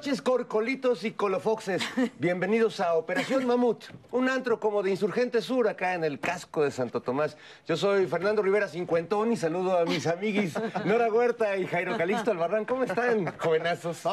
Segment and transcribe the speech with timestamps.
[0.00, 1.82] noches, corcolitos y colofoxes.
[2.18, 6.70] Bienvenidos a Operación Mamut, un antro como de Insurgente Sur acá en el casco de
[6.70, 7.36] Santo Tomás.
[7.68, 10.54] Yo soy Fernando Rivera Cincuentón y saludo a mis amiguis
[10.86, 12.64] Nora Huerta y Jairo Calixto Albarrán.
[12.64, 14.00] ¿Cómo están, jovenazos?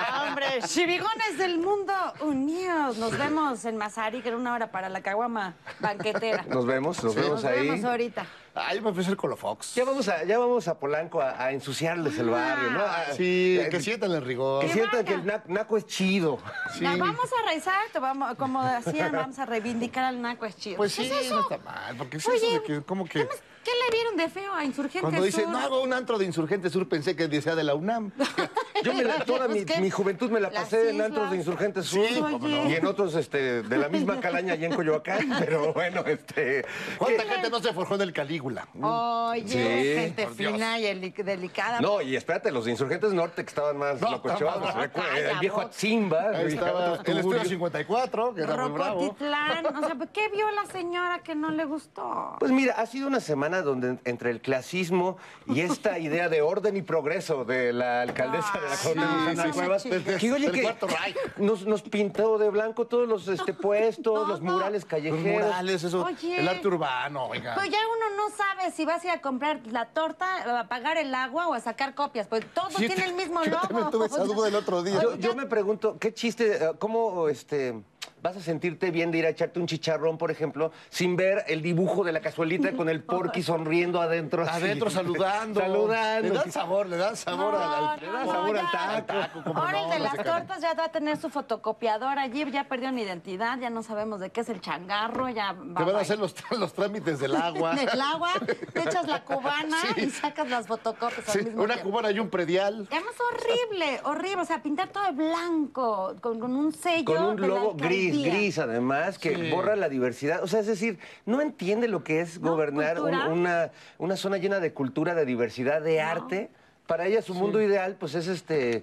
[0.00, 2.96] Ah, hombre, chivigones del mundo unidos.
[2.96, 6.44] Nos vemos en Mazari, que era una hora para la caguama banquetera.
[6.48, 7.68] Nos vemos, nos vemos Nos ahí.
[7.68, 8.26] vemos ahorita.
[8.60, 9.74] Ah, yo me fui a hacer Colofox.
[9.74, 12.80] Ya vamos a, ya vamos a Polanco a, a ensuciarles el barrio, ¿no?
[12.80, 14.64] A- Sí, eh, que sientan el rigor.
[14.64, 16.38] que sientan que el na- naco es chido.
[16.74, 16.84] Sí.
[16.84, 20.76] No, vamos a rezar, te vamos, como decían, vamos a reivindicar al naco, es chido.
[20.76, 21.96] Pues sí, no está mal.
[21.96, 23.28] Porque es Oye, eso de que, como que.
[23.70, 25.50] ¿Qué, le vieron de feo a Insurgente Cuando dice, Sur?
[25.50, 28.12] no hago un antro de Insurgente Sur, pensé que decía de la UNAM.
[28.84, 32.20] Yo me la- toda mi, juventud me la pasé en antros de Insurgentes Sur Sí,
[32.20, 32.68] cómo no.
[32.70, 36.64] y en otros este, de la misma calaña allá en Coyoacán, pero bueno, este...
[36.98, 38.68] ¿Cuánta gente no se forjó en el Calígula?
[38.80, 39.58] Oye, Sí,
[40.00, 40.52] gente Dios.
[40.54, 41.80] fina y eli- delicada.
[41.80, 45.60] No, y espérate, los de Insurgentes Norte que estaban más No, calla, el viejo.
[45.60, 46.30] Atzimba.
[46.30, 47.48] Ahí y estaba el estudio tuburios.
[47.48, 49.00] 54, que era muy bravo.
[49.10, 52.36] O sea, ¿qué vio la señora que no le gustó?
[52.38, 55.16] Pues mira, ha sido una semana donde entre el clasismo
[55.46, 59.90] y esta idea de orden y progreso de la alcaldesa de la no, Cuevas, sí.
[59.90, 61.16] que oye Del que Cuarto Reich.
[61.38, 65.44] nos, nos pintó de blanco todos los este, puestos, los murales Los callejeros.
[65.44, 66.04] murales, eso.
[66.04, 66.40] Oye.
[66.40, 67.54] El arte urbano, oiga.
[67.54, 70.96] Pues ya uno no sabe si vas a ir a comprar la torta, a pagar
[70.98, 72.26] el agua o a sacar copias.
[72.26, 73.66] Pues todo Sí, tiene el mismo yo logo.
[73.68, 75.00] también tuve esa duda el otro día.
[75.02, 77.74] Yo, yo me pregunto, ¿qué chiste, eh, cómo este,
[78.22, 81.62] vas a sentirte bien de ir a echarte un chicharrón, por ejemplo, sin ver el
[81.62, 84.42] dibujo de la cazuelita con el porqui sonriendo adentro.
[84.42, 84.62] así.
[84.64, 85.60] Adentro saludando.
[85.68, 86.28] Saludando.
[86.28, 89.42] Le dan sabor, le dan sabor No, al, al- le da sabor al taco.
[89.44, 92.50] como Ahora no, el de no las tortas ya va a tener su fotocopiador allí,
[92.50, 95.84] ya perdió mi identidad, ya no sabemos de qué es el changarro, ya va Te
[95.84, 97.74] van a hacer los, los trámites del agua.
[97.74, 98.30] del agua,
[98.72, 100.02] te echas la cubana Sí.
[100.06, 101.90] y sacas las fotocopias al Sí, mismo una tiempo.
[101.90, 102.86] cubana y un predial.
[102.90, 104.42] Además, horrible, horrible.
[104.42, 107.04] O sea, pintar todo de blanco, con, con un sello.
[107.04, 108.32] Con un logo gris, alcaldía.
[108.34, 109.50] gris además, que Sí.
[109.50, 110.42] borra la diversidad.
[110.42, 114.38] O sea, es decir, no entiende lo que es No, gobernar un- una, una zona
[114.38, 116.50] llena de cultura, de diversidad, de arte.
[116.86, 118.82] Para ella su mundo ideal, pues es este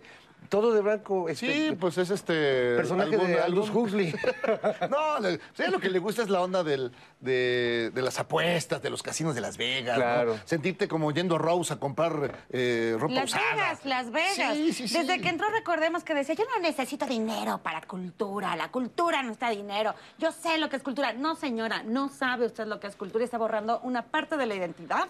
[0.49, 1.29] todo de blanco.
[1.29, 2.75] Este, Sí, pues es este.
[2.75, 4.13] personaje de Aldous Huxley.
[4.89, 8.81] no, le- sí, lo que le gusta es la onda del, de, de las apuestas,
[8.81, 9.97] de los casinos de Las Vegas.
[9.97, 10.03] ¿no?
[10.03, 10.39] Claro.
[10.45, 13.43] Sentirte como yendo a Rose a comprar eh, ropa Las usada.
[13.51, 14.55] Vegas, Las Vegas.
[14.55, 14.97] Sí, sí, sí.
[14.97, 19.31] Desde que entró recordemos que decía, yo no necesito dinero para cultura, la cultura no
[19.31, 21.13] está dinero, yo sé lo que es cultura.
[21.13, 24.45] No, señora, no sabe usted lo que es cultura y está borrando una parte de
[24.45, 25.07] la identidad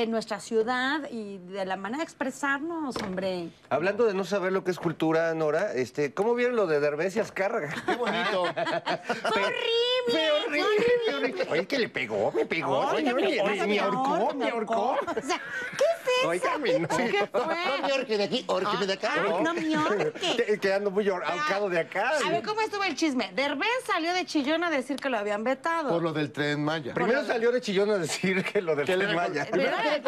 [0.00, 3.48] de nuestra ciudad y de la manera de expresarnos, hombre.
[3.70, 7.16] Hablando de no saber lo que es cultura, Nora, este, ¿cómo vieron lo de Derbez
[7.16, 7.74] y Azcárraga?
[7.86, 8.44] Qué bonito.
[9.32, 9.56] ¡Fue horrible!
[10.08, 11.46] Fue horrible, horrible.
[11.50, 12.78] Oye, que le pegó, me pegó.
[12.88, 14.90] Oye, Oye, me me, ahorcó, me ahorcó.
[14.92, 15.40] O sea,
[15.76, 16.28] ¿qué es eso?
[16.28, 16.88] Óigame, no.
[16.88, 17.42] ¿Qué fue?
[17.42, 19.12] No me orque de aquí, orqueme de acá.
[19.14, 20.12] Ay, no me orque.
[20.46, 22.12] Que- Quedando muy ahor- ahorcado de acá.
[22.24, 23.30] A ver, ¿cómo estuvo el chisme?
[23.34, 25.88] Derbez salió de chillón a decir que lo habían vetado.
[25.90, 26.94] Por lo del tren Maya.
[26.94, 29.46] Primero salió de chillón a decir que lo del Tren Maya.
[29.50, 30.02] Primero El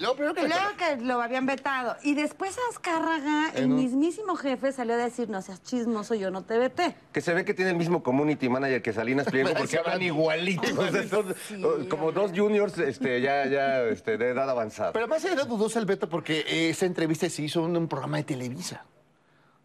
[0.00, 1.96] luego primero que Y luego que lo habían vetado.
[2.02, 6.30] Y después Azcárraga, el En un- mismísimo jefe, salió a decir, no seas chismoso, yo
[6.30, 6.96] no te veté.
[7.12, 10.70] Que se ve que tiene el mismo community manager que Salinas Pliego porque hablan igualitos.
[10.78, 11.34] o sea, son,
[11.64, 14.92] oh, como dos juniors este, ya, ya este, de edad avanzada.
[14.92, 18.18] Pero además era dudosa el veto porque eh, esa entrevista se hizo en un programa
[18.18, 18.84] de Televisa.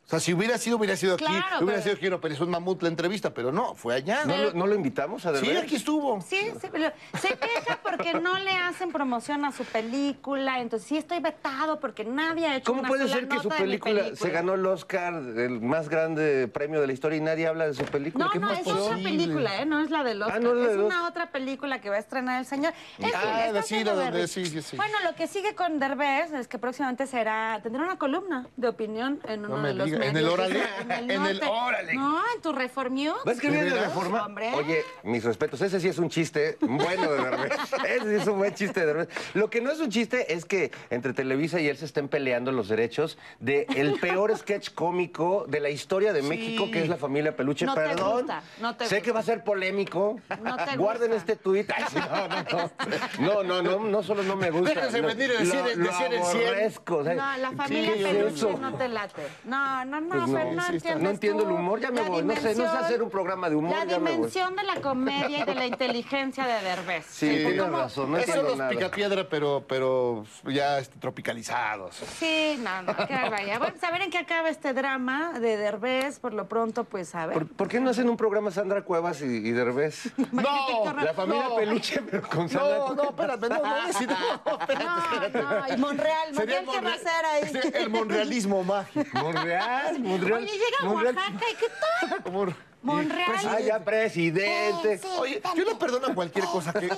[0.10, 2.50] O sea, si hubiera sido, hubiera sido aquí, Claro, hubiera pero- sido aquí en Operación
[2.50, 4.26] Mamut la entrevista, pero no, fue allá.
[4.26, 6.20] ¿No, lo, no lo invitamos a Sí, aquí estuvo.
[6.22, 6.92] Sí, sí, pero
[7.22, 10.62] se queja porque no le hacen promoción a su película.
[10.62, 13.44] Entonces, sí estoy vetado porque nadie ha hecho ¿Cómo una puede sola ser que nota
[13.44, 17.22] su de película, se ganó el Oscar, el más grande premio de la historia, y
[17.22, 18.26] nadie habla de su película?
[18.26, 18.86] No, ¿Qué no, es pasó?
[18.86, 19.66] otra película, ¿eh?
[19.68, 20.38] No es la del Oscar.
[20.38, 21.10] Ah, no es la es una Oscar.
[21.12, 22.74] otra película que va a estrenar el señor.
[22.98, 24.32] Es Ah, que está sí, la haciendo donde- Derbez.
[24.32, 24.76] sí, sí, sí.
[24.76, 29.20] Bueno, lo que sigue con Derbez es que próximamente será, tendrá una columna de opinión
[29.28, 30.62] en uno No de los ¿en el Órale?
[30.82, 31.46] En el, En el norte.
[31.48, 31.94] Órale.
[31.94, 33.18] No, en tu Reform News.
[33.28, 34.26] ¿Va a escribir ¿De de reforma?
[34.26, 34.52] Hombre.
[34.54, 37.52] Oye, mis respetos, ese sí es un chiste bueno de Derbez.
[37.88, 39.10] ese sí es un buen chiste de Derbez.
[39.34, 42.52] Lo que no es un chiste es que entre Televisa y él se estén peleando
[42.52, 46.98] los derechos de el peor sketch cómico de la historia de México, que es la
[46.98, 47.66] familia Peluche.
[47.66, 48.14] No te Perdón.
[48.20, 49.06] gusta, no te sé gusta.
[49.06, 50.20] que va a ser polémico.
[50.42, 51.32] No te Guarden gusta.
[51.32, 51.70] este tuit.
[51.72, 53.44] Ay, no, no, no.
[53.44, 54.70] No, no, no, no solo no me gusta.
[54.76, 56.48] Déjense venir a decir- lo- lo decir el cien.
[56.48, 59.22] aborrezco, o sea, No, la familia ¿qué es peluche no te late.
[59.44, 62.02] No, no, no, Pues no, Fer, no sí entiendes no entiendo el humor, ya me
[62.02, 62.22] voy.
[62.24, 65.44] No sé, no sé hacer un programa de humor, La dimensión de la comedia y
[65.46, 67.06] de la inteligencia de Derbez.
[67.06, 68.70] Sí, Entonces, tienes ¿cómo- razón, no entiendo los nada.
[68.70, 71.96] picapiedra, pero, pero ya este, tropicalizados.
[71.96, 73.58] Sí, no, no, qué barbaridad.
[73.60, 76.20] Bueno, pues a ver en qué acaba este drama de Derbez.
[76.20, 77.34] Por lo pronto, pues a ver.
[77.34, 80.12] ¿Por, por qué no hacen un programa Sandra Cuevas y, y Derbez?
[80.32, 80.94] ¡No!
[81.02, 81.56] La familia no.
[81.56, 85.42] Peluche, pero con Sandra No, no, espérate, no, no, sí, no, espérate, espérate.
[85.42, 87.50] No, no, y Monreal, Monreal, ¿qué va a hacer ahí?
[87.62, 89.18] sí, El monrealismo mágico.
[89.20, 90.44] Monreal, Monreal.
[90.44, 91.16] Oye, llega a Monreal.
[91.16, 91.68] Oaxaca y ¿qué
[92.10, 92.24] tal?
[92.24, 93.32] Como- Monreal.
[93.46, 95.02] Ah, ya, presidente.
[95.18, 96.90] Oye, yo le perdono cualquier cosa que,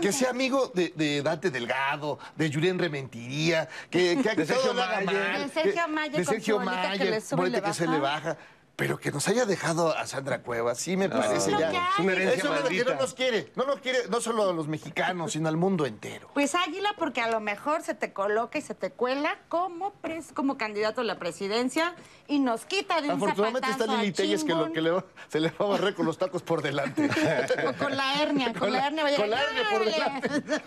[0.00, 5.00] que sea amigo de, de Dante Delgado, de Julián Rementiría, que, que, De Sergio haga
[5.02, 5.30] Mayer.
[5.30, 8.36] mal, De Sergio que- Mayer que Mayer, le sube que se le baja.
[8.76, 11.72] Pero que nos haya dejado a Sandra Cuevas, sí me parece No, ya.
[11.72, 13.50] ya, Es una herencia Eso es lo que no nos quiere.
[13.56, 16.28] No nos quiere, no solo a los mexicanos, sino al mundo entero.
[16.34, 20.30] Pues águila, porque a lo mejor se te coloca y se te cuela como, pres-
[20.34, 21.94] como candidato a la presidencia
[22.28, 25.40] y nos quita de un Afortunadamente está Lili Telles que, lo, que le va- se
[25.40, 27.08] le va a barrer con los tacos por delante.
[27.66, 29.04] O con la hernia, con, la, hernia.
[29.04, 30.62] va a con la hernia por "Órale".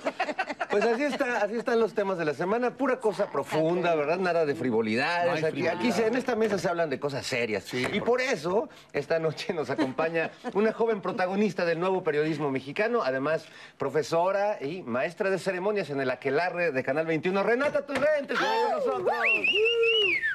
[0.71, 4.17] Pues así está, así están los temas de la semana, pura cosa profunda, ¿verdad?
[4.17, 5.41] Nada de frivolidades.
[5.41, 7.63] No aquí, aquí se- en esta mesa se hablan de cosas serias.
[7.63, 13.01] Sí, y por eso, esta noche nos acompaña una joven protagonista del nuevo periodismo mexicano,
[13.03, 13.45] además
[13.77, 18.71] profesora y maestra de ceremonias en el Aquelarre de Canal 21, Renata Turrentes, está con
[18.71, 19.13] nosotros.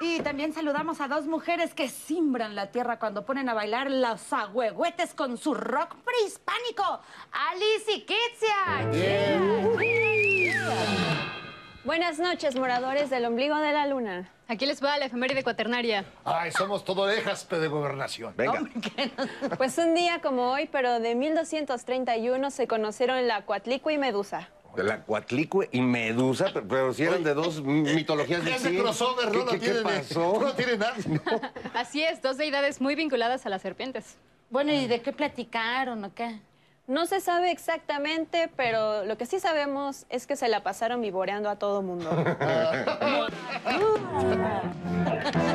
[0.00, 4.32] Y también saludamos a dos mujeres que simbran la tierra cuando ponen a bailar los
[4.32, 7.00] agüehuetes con su rock prehispánico.
[7.32, 8.84] Alice y Kitsia.
[11.84, 14.30] Buenas noches, moradores del ombligo de la luna.
[14.48, 16.04] Aquí les va la efeméride cuaternaria.
[16.24, 18.34] Ay, somos todo orejas de gobernación.
[18.36, 18.62] Venga.
[19.58, 24.48] Pues un día como hoy, pero de 1231, se conocieron la Coatlicue y Medusa.
[24.76, 28.82] De la Cuatlicue y Medusa, pero, pero si eran de dos mitologías Ese distintas.
[28.82, 30.38] crossover ¿Qué, no lo qué- qué tiene, pasó?
[30.40, 31.20] no tiene nadie.
[31.74, 34.16] Así es, dos deidades muy vinculadas a las serpientes.
[34.50, 36.40] Bueno, ¿y de qué platicaron o qué?
[36.86, 41.48] No se sabe exactamente, pero lo que sí sabemos es que se la pasaron vivoreando
[41.48, 42.10] a todo mundo.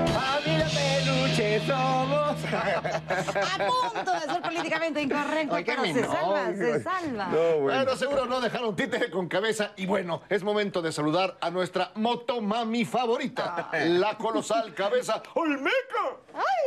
[0.09, 2.35] ¡Familia peluche somos!
[2.51, 7.25] A punto de ser políticamente incorrecto, Ay, pero se salva, se salva.
[7.27, 7.61] No, bueno.
[7.61, 9.73] Bueno, seguro no dejaron títere con cabeza.
[9.75, 16.17] Y bueno, es momento de saludar a nuestra motomami favorita, la colosal cabeza Olmeca.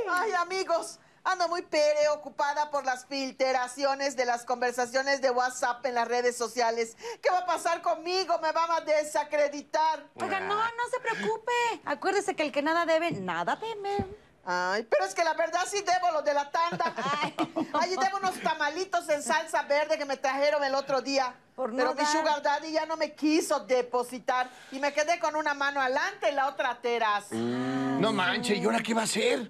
[0.08, 6.08] Ay, amigos, ando muy preocupada por las filtraciones de las conversaciones de WhatsApp en las
[6.08, 6.96] redes sociales.
[7.22, 8.38] ¿Qué va a pasar conmigo?
[8.40, 10.04] ¿Me van a desacreditar?
[10.20, 11.52] Oiga, no, no se preocupe.
[11.84, 14.06] Acuérdese que el que nada debe, nada teme.
[14.44, 16.92] Ay, pero es que la verdad sí debo lo de la tanda.
[17.22, 17.32] Ay,
[17.74, 21.32] ay, debo unos tamalitos en salsa verde que me trajeron el otro día.
[21.54, 22.10] Por pero no mi dar.
[22.12, 26.34] sugar daddy ya no me quiso depositar y me quedé con una mano adelante y
[26.34, 27.30] la otra atrás.
[27.30, 29.48] No manche, ¿y ahora qué va a hacer?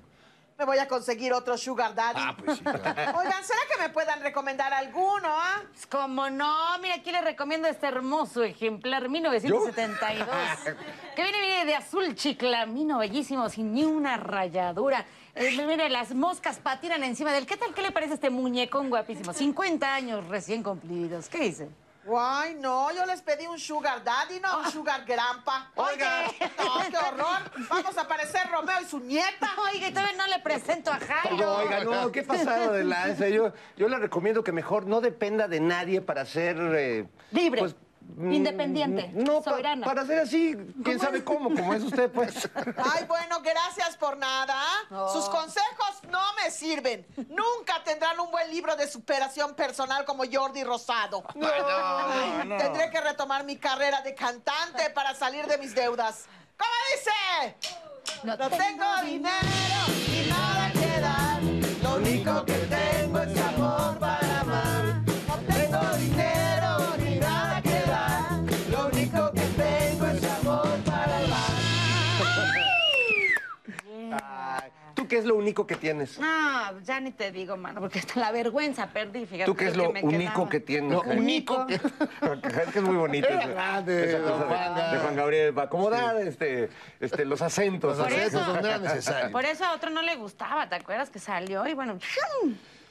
[0.62, 2.20] Me voy a conseguir otro sugar daddy.
[2.22, 2.78] Ah, pues sí, claro.
[3.18, 5.60] Oigan, ¿será que me puedan recomendar alguno, ah?
[5.72, 10.28] Pues, Como no, mira, aquí le recomiendo este hermoso ejemplar 1972.
[11.16, 15.04] que viene, viene de azul chiclamino, bellísimo, sin ni una rayadura.
[15.34, 17.44] Eh, mire, las moscas patinan encima del.
[17.44, 17.74] ¿Qué tal?
[17.74, 19.32] ¿Qué le parece este muñecón guapísimo?
[19.32, 21.28] 50 años recién cumplidos.
[21.28, 21.70] ¿Qué dice?
[22.18, 25.70] Ay, no, yo les pedí un sugar daddy, no un sugar grandpa.
[25.76, 26.24] Oiga.
[26.58, 27.68] No, qué horror.
[27.68, 29.50] Vamos a parecer Romeo y su nieta.
[29.72, 31.56] Oiga, y todavía no le presento a Jairo.
[31.56, 33.28] Oiga, no, qué pasado de lanza.
[33.28, 36.56] Yo, yo le recomiendo que mejor no dependa de nadie para ser...
[36.58, 37.74] eh, Libre, mm,
[38.18, 39.86] independiente, No, pa- soberana.
[39.86, 42.48] para ser así, quién sabe cómo, como es usted, pues.
[42.94, 44.54] Ay, bueno, gracias por nada.
[44.56, 45.08] ¿ah?
[45.12, 47.06] Sus consejos no me sirven.
[47.28, 51.22] Nunca tendrán un buen libro de superación personal como Jordi Rosado.
[51.34, 56.26] Ay, Tendré que retomar mi carrera de cantante para salir de mis deudas.
[56.56, 57.56] ¿Cómo dice?
[58.24, 59.48] No No tengo dinero
[60.08, 61.42] y nada que dar.
[61.82, 62.61] Lo único que
[75.12, 76.18] qué es lo único que tienes?
[76.18, 79.44] No, ya ni te digo, mano, porque hasta la vergüenza perdí, fíjate.
[79.44, 80.48] ¿Tú qué es que lo me único quedaba.
[80.48, 80.90] que tienes?
[80.90, 81.74] Lo único que...
[82.62, 83.28] Es que es muy bonito.
[83.28, 87.98] Era esa- grande, esa don cosa de- Juan Gabriel, para acomodar este, este, los acentos.
[87.98, 88.52] Los acentos eso.
[88.54, 89.32] no eran necesarios.
[89.32, 91.66] Por eso a otro no le gustaba, ¿te acuerdas que salió?
[91.66, 91.98] Y bueno,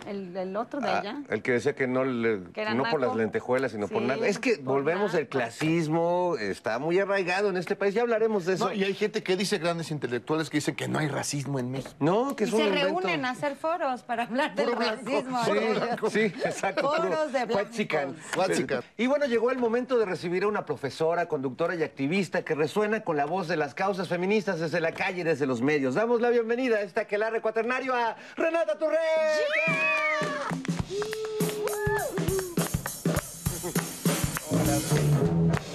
[0.08, 1.18] el, el otro de Ah, allá.
[1.30, 4.26] el que decía que no, le- Que no por las lentejuelas, sino por nada.
[4.28, 5.28] Es que volvemos naco.
[5.30, 8.66] clasismo, está muy arraigado en este país, ya hablaremos de eso.
[8.66, 11.72] No, y hay gente que dice, grandes intelectuales, que dicen que no hay racismo en
[11.72, 11.94] México.
[12.00, 12.88] No, que Y es un se invento.
[12.88, 15.40] reúnen a hacer foros para hablar del racismo.
[16.10, 16.90] Sí, exacto.
[16.92, 17.56] Foros de blancos.
[17.56, 18.16] huachican.
[18.38, 18.84] Huachican.
[18.98, 23.02] Y bueno, llegó el momento de recibir a una profesora, conductora y activista que resuena
[23.04, 25.96] con la voz de las causas feministas desde la calle y desde los medios.
[25.96, 28.78] Damos la bienvenida a este aquelarre cuaternario a Renata
[34.52, 34.92] Torres.
[34.92, 35.71] Chenche,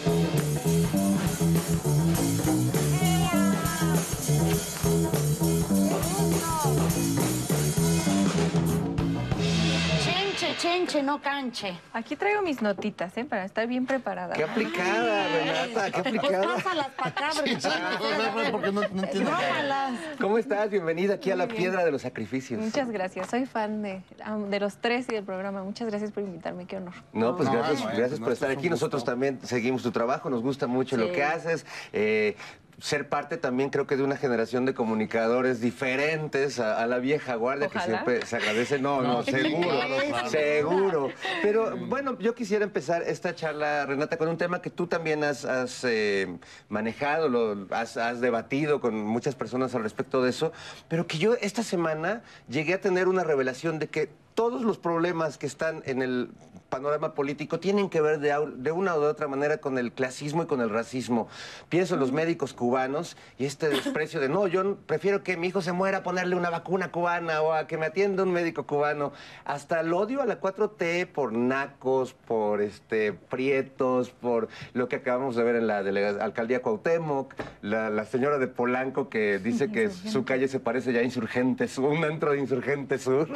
[10.67, 11.79] chenche, no canche.
[11.93, 13.25] Aquí traigo mis notitas, ¿eh?
[13.25, 14.35] Para estar bien preparada.
[14.35, 16.55] Qué aplicada, Renata, qué Pues aplicada.
[16.55, 19.31] pásalas para acá, porque Exacto, no, no, porque no, no entiendo.
[19.31, 19.93] Róbalas.
[20.21, 20.71] ¿Cómo estás?
[20.71, 21.57] Bienvenida aquí a la bien.
[21.59, 22.61] piedra de los sacrificios.
[22.61, 23.31] Muchas gracias.
[23.31, 24.03] Soy fan de,
[24.51, 25.63] de los tres y del programa.
[25.63, 26.67] Muchas gracias por invitarme.
[26.67, 26.95] Qué honor.
[27.13, 28.69] No, pues No, gracias, no, gracias no, por estar aquí.
[28.69, 31.13] Nosotros también seguimos tu trabajo, nos gusta mucho lo Sí.
[31.13, 31.65] que haces.
[31.93, 32.37] Eh,
[32.79, 37.35] ser parte también creo que de una generación de comunicadores diferentes a, a la vieja
[37.35, 38.79] guardia que siempre se agradece.
[38.79, 39.71] No, no, seguro,
[40.29, 41.09] seguro.
[41.43, 45.45] Pero bueno, yo quisiera empezar esta charla, Renata, con un tema que tú también has,
[45.45, 46.37] has, eh,
[46.69, 50.53] manejado, lo, has, has debatido con muchas personas al respecto de eso,
[50.89, 55.39] pero que yo esta semana llegué a tener una revelación de que todos los problemas
[55.39, 56.31] que están en el
[56.77, 60.47] panorama político tienen que ver de, una o de otra manera con el clasismo y
[60.47, 61.27] con el racismo.
[61.71, 65.63] Pienso en los médicos cubanos y este desprecio de, no, yo prefiero que mi hijo
[65.63, 69.13] se muera a ponerle una vacuna cubana o a que me atienda un médico cubano.
[69.47, 75.35] Hasta el odio a la 4T por nacos, por este prietos, por lo que acabamos
[75.35, 75.79] de ver en la
[76.23, 81.01] alcaldía Cuauhtémoc, la, la señora de Polanco que dice que su calle se parece ya
[81.01, 83.29] a Insurgente Sur, un antro de Insurgente Sur.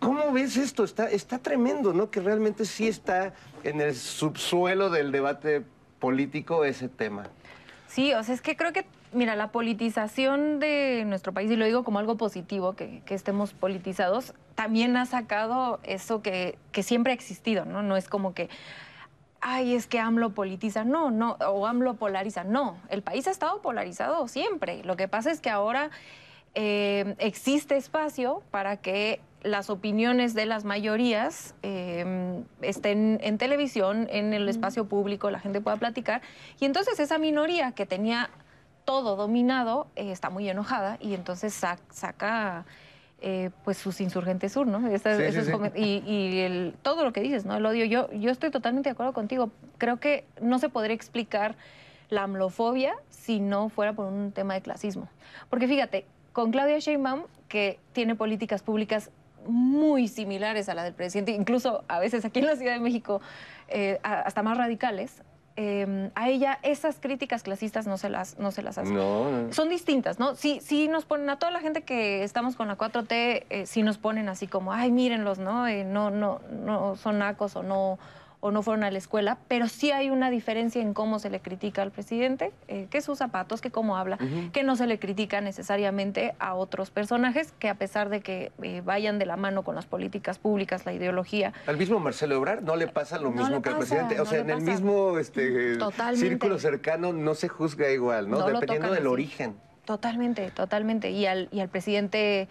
[0.00, 0.84] ¿Cómo ves esto?
[0.84, 2.10] Está, está tremendo, ¿no?
[2.10, 3.32] Que realmente sí está
[3.64, 5.64] en el subsuelo del debate
[5.98, 7.24] político ese tema.
[7.88, 11.64] Sí, o sea, es que creo que, mira, la politización de nuestro país, y lo
[11.64, 17.12] digo como algo positivo, que, que estemos politizados, también ha sacado eso que, que siempre
[17.12, 17.82] ha existido, ¿no?
[17.82, 18.50] No es como que,
[19.40, 22.76] ay, es que AMLO politiza, no, no, o AMLO polariza, no.
[22.90, 24.82] El país ha estado polarizado siempre.
[24.84, 25.90] Lo que pasa es que ahora
[26.54, 34.32] eh, existe espacio para que las opiniones de las mayorías eh, estén en televisión, en
[34.34, 36.22] el espacio público, la gente pueda platicar.
[36.60, 38.30] Y entonces esa minoría que tenía
[38.84, 42.64] todo dominado eh, está muy enojada y entonces sa- saca
[43.20, 44.86] eh, pues sus insurgentes sur, ¿no?
[44.88, 45.52] Esa- Sí, sí, esos sí.
[45.52, 47.56] comen- Y, y el- todo lo que dices, ¿no?
[47.56, 47.84] El odio.
[47.84, 49.50] Yo, yo estoy totalmente de acuerdo contigo.
[49.76, 51.56] Creo que no se podría explicar
[52.10, 55.08] la amlofobia si no fuera por un tema de clasismo.
[55.50, 59.10] Porque fíjate, con Claudia Sheinbaum, que tiene políticas públicas
[59.46, 63.20] muy similares a la del presidente, incluso a veces aquí en la Ciudad de México,
[63.68, 65.22] eh, hasta más radicales,
[65.60, 68.92] eh, a ella esas críticas clasistas no se las, no se las hace.
[68.92, 69.52] No.
[69.52, 70.36] Son distintas, ¿no?
[70.36, 73.82] Sí, sí nos ponen, a toda la gente que estamos con la 4T, eh, sí
[73.82, 75.66] nos ponen así como, ay, mírenlos, ¿no?
[75.66, 77.98] Eh, no, no, no son nacos o no,
[78.40, 81.40] o no fueron a la escuela, pero sí hay una diferencia en cómo se le
[81.40, 84.18] critica al presidente, eh, que sus zapatos, que cómo habla,
[84.52, 88.80] que no se le critica necesariamente a otros personajes que a pesar de que eh,
[88.84, 92.76] vayan de la mano con las políticas públicas, la ideología, Al mismo Marcelo Ebrard no
[92.76, 94.14] le pasa lo mismo que al presidente.
[94.20, 96.28] O no sea, en el mismo este, Totalmente.
[96.28, 98.46] círculo cercano no se juzga igual, ¿no?
[98.46, 99.06] Dependiendo del así.
[99.06, 99.56] origen.
[99.84, 101.10] Totalmente, totalmente.
[101.10, 102.48] Y al, y al presidente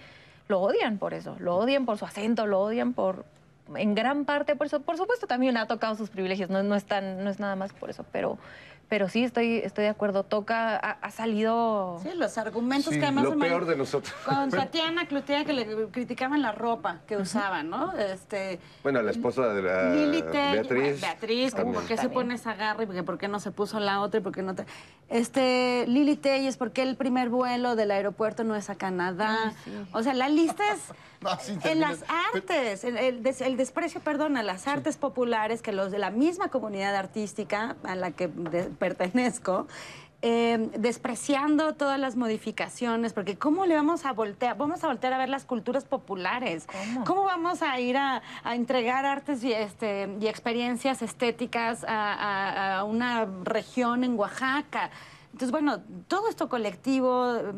[0.47, 3.25] lo odian por eso, lo odian por su acento, lo odian por,
[3.75, 4.81] en gran parte por eso.
[4.81, 7.73] Por supuesto también ha tocado sus privilegios, no, no, es, tan- no es nada más
[7.73, 8.37] por eso, pero,
[8.89, 10.23] pero sí estoy, estoy de acuerdo.
[10.23, 11.99] Toca, ha, ha salido...
[12.01, 13.25] Sí, los argumentos Sí, que además...
[13.25, 14.13] lo peor de nosotros.
[14.25, 17.91] Con Tatiana Cloutier que le criticaban la ropa que usaban, ¿no?
[17.97, 18.59] Este...
[18.83, 21.01] Bueno, la esposa de la Lili Beatriz.
[21.01, 21.73] Beatriz, como.
[21.73, 23.99] ¿por qué se pone esa garra y por qué, por qué no se puso la
[23.99, 24.65] otra y por qué no te...
[25.09, 29.53] Este, Lili Telles, ¿por qué el primer vuelo del aeropuerto no es a Canadá?
[29.91, 30.79] O sea, la lista es
[31.63, 35.91] en las artes, el, el des- el desprecio, perdón, a las artes populares que los
[35.91, 39.67] de la misma comunidad artística a la que de- pertenezco,
[40.23, 44.57] eh, despreciando todas las modificaciones, porque ¿cómo le vamos a voltear?
[44.57, 46.65] Vamos a voltear a ver las culturas populares.
[47.05, 47.23] ¿Cómo?
[47.23, 52.83] vamos a ir a, a entregar artes y, este, y experiencias estéticas a, a- a
[52.83, 54.89] una región en Oaxaca?
[55.37, 57.51] Entonces, bueno, todo esto colectivo eh,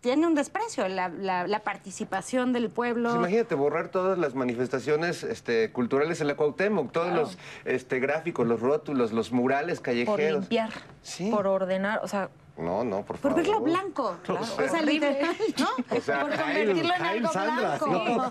[0.00, 3.10] tiene un desprecio, la, la- la participación del pueblo.
[3.10, 8.44] Pues imagínate borrar todas las manifestaciones este, culturales en la Cuauhtémoc, todos los este, gráficos,
[8.44, 10.40] los rótulos, los murales Por callejeros.
[10.40, 10.70] limpiar,
[11.02, 11.30] Sí.
[11.30, 13.36] por ordenar, o sea, No, no, por Por favor.
[13.36, 14.16] verlo blanco.
[14.24, 14.40] Claro.
[14.42, 15.96] O sea, literal, ¿no?
[15.96, 18.30] O sea, por convertirlo en algo Sandra, blanco.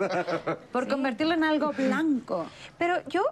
[0.73, 2.45] Por convertirlo en algo blanco.
[2.77, 3.23] Pero yo,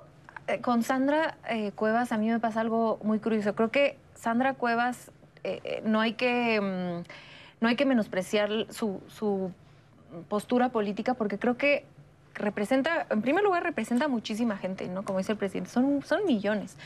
[0.47, 3.53] eh, con Sandra eh, Cuevas, a mí me pasa algo muy curioso.
[3.55, 5.11] Creo que Sandra Cuevas
[5.43, 7.04] eh, eh, no hay que mm,
[7.60, 9.52] no hay que menospreciar su, su
[10.30, 11.86] postura política porque creo que
[12.36, 15.04] representa, en primer lugar, representa muchísima gente, ¿no?
[15.04, 16.78] Como dice el presidente, son, son millones.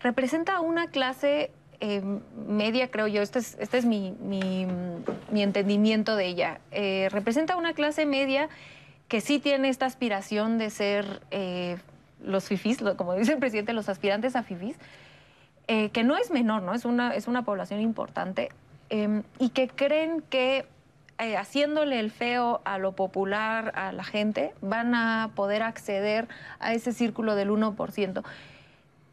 [0.00, 2.02] Representa una clase eh,
[2.46, 6.60] media, creo yo, este es, este es mi, mi, mm, mi entendimiento de ella.
[6.70, 8.50] Representa una clase media
[9.08, 11.22] que sí tiene esta aspiración de ser
[12.22, 14.76] los fifís, como dice el presidente, los aspirantes a fifís,
[15.72, 16.74] eh, que no es menor, ¿no?
[16.74, 18.48] Es una, es una población importante,
[18.88, 20.66] eh, y que creen que
[21.18, 26.26] eh, haciéndole el feo a lo popular, a la gente, van a poder acceder
[26.58, 28.24] a ese círculo del 1%.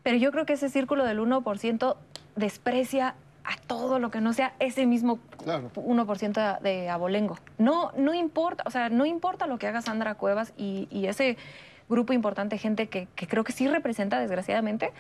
[0.02, 1.96] Pero yo creo que ese círculo del 1%
[2.36, 5.70] desprecia a todo lo que no sea ese mismo Claro.
[5.76, 7.38] 1% de, abolengo.
[7.60, 11.38] No, no importa, o sea, no importa lo que haga Sandra Cuevas y, y ese
[11.88, 14.92] grupo importante de gente que, que creo que sí representa, desgraciadamente,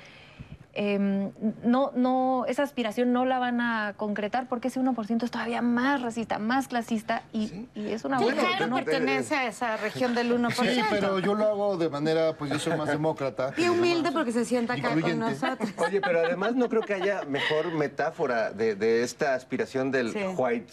[0.77, 1.31] eh,
[1.63, 6.01] no, no, esa aspiración no la van a concretar porque ese 1% es todavía más
[6.01, 9.75] racista, más clasista y, y es una Sí, buena Jairo no te- pertenece a esa
[9.77, 10.51] región del 1%.
[10.53, 13.53] Sí, pero yo lo hago de manera, pues yo soy más demócrata.
[13.57, 15.69] Y humilde porque se sienta acá con nosotros.
[15.77, 20.19] Oye, pero además no creo que haya mejor metáfora de, de esta aspiración del Sí.
[20.37, 20.71] white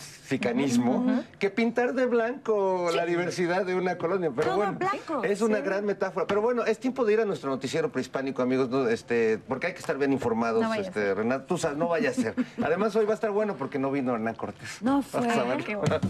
[1.39, 4.31] que pintar de blanco la diversidad de una colonia.
[4.35, 6.27] Pero Todo bueno, blanco, es una gran metáfora.
[6.27, 8.89] Pero bueno, es tiempo de ir a nuestro noticiero prehispánico, amigos, ¿no?
[8.89, 11.45] este, porque hay que estar bien informados, No este, Renato.
[11.47, 12.35] Tú sabes, no vaya a ser.
[12.63, 14.79] Además, hoy va a estar bueno porque no vino Hernán Cortés.
[14.81, 15.21] No fue.
[15.21, 15.65] Vamos a ver.
[15.65, 16.01] Qué bueno.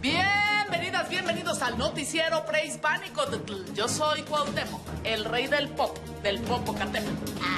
[0.00, 3.22] Bienvenidas, bienvenidos al noticiero prehispánico.
[3.74, 7.08] Yo soy Cuauhtémoc, el rey del pop, del Popocatépetl.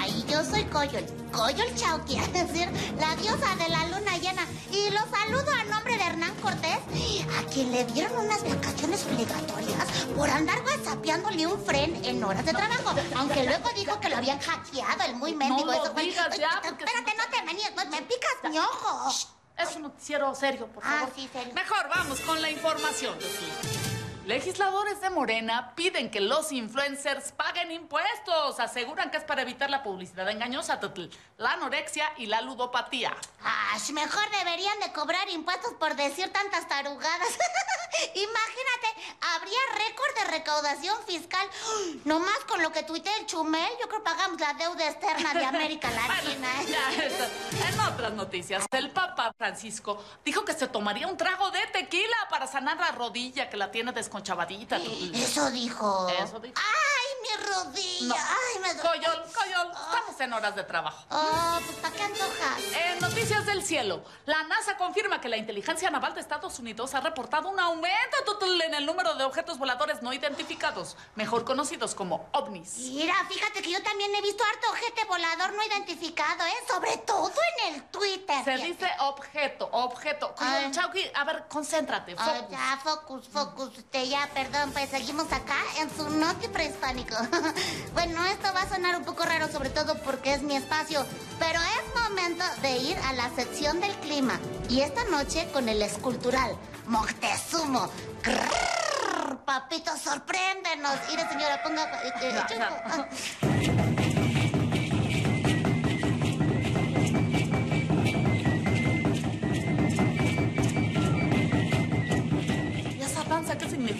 [0.01, 1.05] Ay, yo soy Coyol.
[1.33, 4.45] Coyol Chauqui, es decir, la diosa de la luna llena.
[4.73, 6.79] Y los saludo a nombre de Hernán Cortés,
[7.39, 12.53] a quien le dieron unas vacaciones obligatorias por andar whatsappeándole un fren en horas de
[12.53, 12.95] trabajo.
[13.17, 15.67] Aunque luego dijo que lo habían hackeado, el muy mendigo.
[15.67, 19.11] lo eso fue- digas ya, Espérate, no te menías, no, me picas mi ojo.
[19.57, 21.13] Es un noticiero serio, por Ah, favor.
[21.17, 21.55] sí, serio.
[21.55, 23.17] Mejor vamos con la información.
[24.27, 28.59] Legisladores de Morena piden que los influencers paguen impuestos.
[28.59, 30.81] Aseguran que es para evitar la publicidad engañosa,
[31.39, 33.17] la anorexia y la ludopatía.
[33.45, 37.29] Ash, mejor deberían de cobrar impuestos por decir tantas tarugadas.
[38.15, 41.47] Imagínate, habría récord de recaudación fiscal.
[42.05, 45.35] No más con lo que tuitea el Chumel, yo creo que pagamos la deuda externa
[45.35, 46.49] de América Latina.
[46.55, 47.25] Bueno, ya, eso.
[47.69, 52.47] En otras noticias, el Papa Francisco dijo que se tomaría un trago de tequila para
[52.47, 55.15] sanar la rodilla que la tiene Tutl.
[55.15, 56.09] Eso dijo.
[56.09, 56.55] Eso dijo.
[56.57, 57.06] ¡Ay,
[57.39, 58.07] mi rodilla!
[58.09, 58.15] No.
[58.15, 58.89] ¡Ay, me duele!
[58.89, 61.05] Coyol, Coyol, estamos en horas de trabajo.
[61.11, 62.59] Oh, pues ¿para qué antojas?
[62.85, 67.01] En Noticias del Cielo, la NASA confirma que la inteligencia naval de Estados Unidos ha
[67.01, 72.29] reportado un aumento total en el número de objetos voladores no identificados, mejor conocidos como
[72.33, 72.77] ovnis.
[72.79, 76.55] Mira, fíjate que yo también he visto harto ojete volador no identificado, ¿eh?
[76.69, 77.33] Sobre todo
[77.67, 78.37] en el Twitter.
[78.45, 78.67] Se fíjate.
[78.67, 80.35] dice objeto, objeto.
[80.39, 80.71] Ay.
[80.71, 82.51] Chauqui, a ver, concéntrate, Ah, focus.
[82.51, 83.79] ya, focus, focus.
[83.79, 87.16] Usted ya, perdón, pues seguimos acá en su noti prehispánico.
[87.95, 91.05] bueno, esto va a sonar un poco raro, sobre todo porque es mi espacio,
[91.39, 94.39] pero es momento de ir a la sección del clima.
[94.69, 97.89] Y esta noche con el escultural Moctezuma.
[98.23, 100.97] Grrr, papito, sorpréndenos.
[101.09, 101.85] Mire, señora, ponga...
[102.03, 103.97] eh, eh,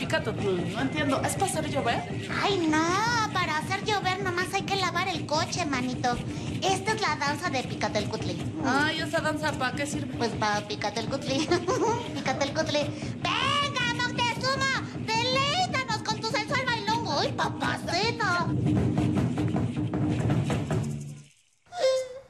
[0.07, 0.73] Tutl?
[0.73, 1.21] No entiendo.
[1.23, 2.01] ¿Es para hacer llover?
[2.43, 6.17] Ay, no, para hacer llover nomás hay que lavar el coche, manito.
[6.63, 8.41] Esta es la danza de Picatelcutli.
[8.65, 10.17] Ay, ¿esa danza para qué sirve?
[10.17, 11.49] Pues para Picatelcutli.
[12.15, 12.79] Picatelcutli.
[13.17, 14.89] ¡Venga, Moctezuma!
[15.01, 17.19] ¡Deleítanos con tu sensual bailongo!
[17.19, 18.27] ¡Ay, papacito!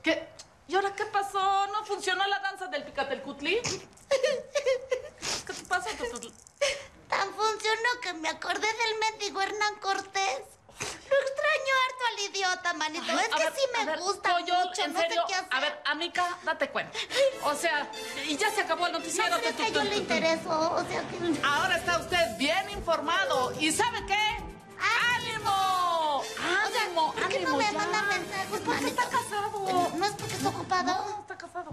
[0.02, 0.28] ¿Qué?
[0.66, 1.66] ¿Y ahora qué pasó?
[1.72, 3.58] ¿No funcionó la danza del Picatelcutli?
[5.46, 5.90] ¿Qué te pasa?
[7.08, 10.42] Tan funcionó que me acordé del mendigo Hernán Cortés.
[10.78, 13.04] Lo extraño harto al idiota, manito.
[13.18, 14.82] es que ver, sí me ver, gusta Coyol, mucho.
[14.82, 15.48] en no sé serio, qué hacer.
[15.50, 16.98] A ver, Amica, date cuenta.
[17.44, 17.90] O sea,
[18.26, 19.36] y ya se acabó el noticiero.
[19.38, 20.50] No, que yo le intereso.
[20.72, 21.40] O sea que...
[21.44, 23.52] Ahora está usted bien informado.
[23.58, 24.18] ¿Y sabe qué?
[25.14, 26.22] ¡Ánimo!
[26.38, 27.14] ¡Ánimo!
[27.14, 28.88] ¿por qué no me manda mensajes, Porque manito?
[28.88, 29.90] está casado.
[29.96, 30.86] ¿No es porque está ocupado?
[30.86, 31.70] No, está casado.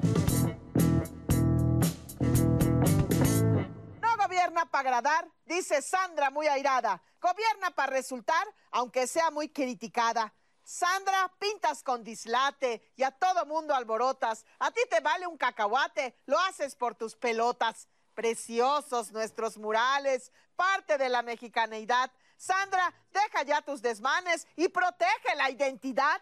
[4.54, 7.02] Gobierna para agradar, dice Sandra muy airada.
[7.20, 10.32] Gobierna para resultar, aunque sea muy criticada.
[10.64, 14.46] Sandra, pintas con dislate y a todo mundo alborotas.
[14.60, 17.88] A ti te vale un cacahuate, lo haces por tus pelotas.
[18.14, 22.12] Preciosos nuestros murales, parte de la mexicaneidad.
[22.38, 26.22] Sandra, deja ya tus desmanes y protege la identidad.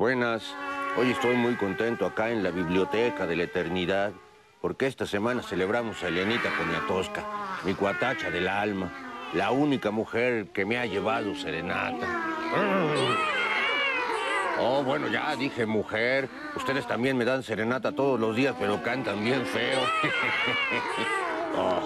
[0.00, 0.54] Buenas.
[0.96, 4.12] Hoy estoy muy contento acá en la Biblioteca de la Eternidad,
[4.62, 7.22] porque esta semana celebramos a Elenita Poniatowska,
[7.66, 8.90] mi cuatacha del alma,
[9.34, 12.06] la única mujer que me ha llevado serenata.
[14.58, 16.30] Oh, bueno, ya dije mujer.
[16.56, 19.80] Ustedes también me dan serenata todos los días, pero cantan bien feo.
[21.58, 21.82] Oh,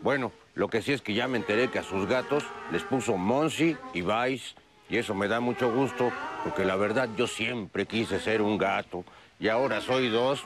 [0.00, 3.16] Bueno, lo que sí es que ya me enteré que a sus gatos les puso
[3.16, 4.54] Monsi y Vice,
[4.88, 6.10] y eso me da mucho gusto,
[6.44, 9.04] porque la verdad yo siempre quise ser un gato,
[9.40, 10.44] y ahora soy dos.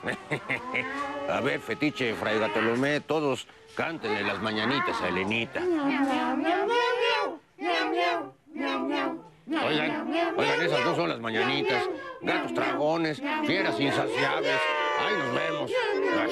[1.29, 5.61] a ver, fetiche, Fray Gatolomé, todos cántenle las mañanitas a Elenita.
[9.65, 11.89] Oigan, oigan, esas no son las mañanitas.
[12.21, 14.59] Gatos dragones, fieras insaciables.
[14.99, 15.71] Ahí nos vemos.
[16.21, 16.31] Ay.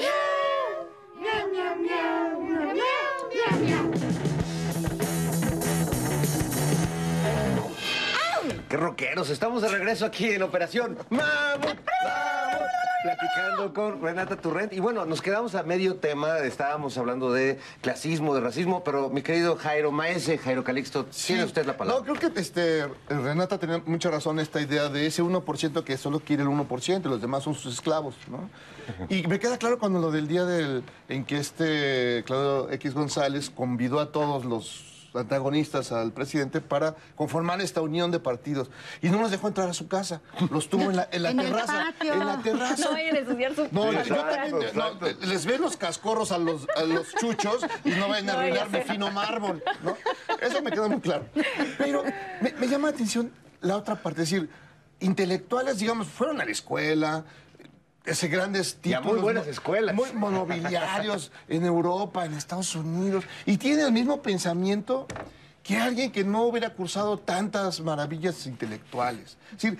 [8.72, 9.28] ¡Qué rockeros!
[9.28, 11.20] Estamos de regreso aquí en Operación Mamut.
[11.60, 12.70] Mamut.
[13.02, 14.72] Platicando con Renata Turrent.
[14.72, 16.38] Y bueno, nos quedamos a medio tema.
[16.38, 21.66] Estábamos hablando de clasismo, de racismo, pero mi querido Jairo Maese, Jairo Calixto, tiene usted
[21.66, 22.00] la palabra.
[22.00, 26.20] No, creo que este, Renata tenía mucha razón esta idea de ese 1% que solo
[26.20, 28.48] quiere el 1% y los demás son sus esclavos, ¿no?
[29.10, 33.50] Y me queda claro cuando lo del día del, en que este Claudio X González
[33.50, 38.70] convidó a todos los antagonistas al presidente para conformar esta unión de partidos
[39.00, 40.20] y no los dejó entrar a su casa,
[40.50, 42.84] los tuvo en la, en la En el terraza, en la terraza.
[42.84, 46.66] No vayan a ensuciar su No, yo también, no, les ven los cascorros a los,
[46.76, 49.96] a los chuchos y no vayan a arruinar mi fino mármol, ¿no?
[50.40, 51.26] Eso me queda muy claro.
[51.78, 52.04] Pero
[52.40, 54.50] me, me llama la atención la otra parte, es decir,
[55.00, 57.24] intelectuales, digamos, fueron a la escuela,
[58.04, 59.12] ese grandes Y a títulos.
[59.14, 59.94] muy buenas escuelas.
[59.94, 63.24] Muy monobiliarios en Europa, en Estados Unidos.
[63.46, 65.06] Y tiene el mismo pensamiento
[65.62, 69.36] que alguien que no hubiera cursado tantas maravillas intelectuales.
[69.52, 69.78] Es decir,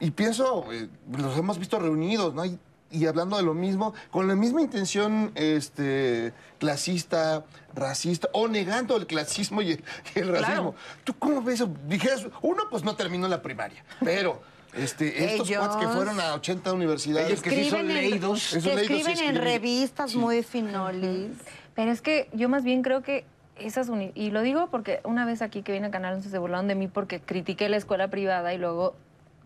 [0.00, 2.44] y pienso, eh, los hemos visto reunidos, ¿no?
[2.44, 2.58] Y,
[2.90, 9.06] y hablando de lo mismo, con la misma intención este, clasista, racista, o negando el
[9.06, 10.74] clasismo y el, y el racismo.
[11.02, 11.70] ¿Tú cómo ves eso?
[11.86, 14.42] Dijeras, uno pues no terminó la primaria, pero
[14.76, 17.28] este, estos Ellos- cuates que fueron a 80 universidades...
[17.28, 18.48] Ellos que sí son Escriben en- leídos.
[18.50, 20.18] Que leídos sí escriben en revistas Sí.
[20.18, 21.30] muy finolis.
[21.74, 23.24] Pero es que yo más bien creo que
[23.56, 26.38] esas uni- y lo digo porque una vez aquí que vine a Canal 11 se
[26.38, 28.94] burlaron de mí porque critiqué la escuela privada y luego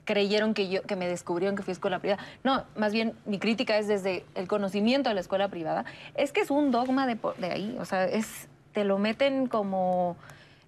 [0.04, 2.22] creyeron que yo que me descubrieron que fui escuela privada.
[2.42, 5.84] No, más bien mi crítica es desde el conocimiento de la escuela privada.
[6.14, 10.16] Es que es un dogma de, de ahí, o sea, es te lo meten como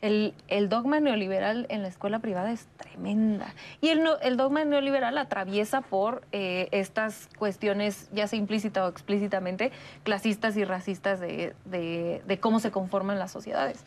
[0.02, 3.52] el, el dogma neoliberal en la escuela privada es tremenda.
[3.80, 8.88] Y el, no- el dogma neoliberal atraviesa por eh, estas cuestiones, ya sea implícita o
[8.88, 13.84] explícitamente, clasistas y racistas de, de- de cómo se conforman las sociedades.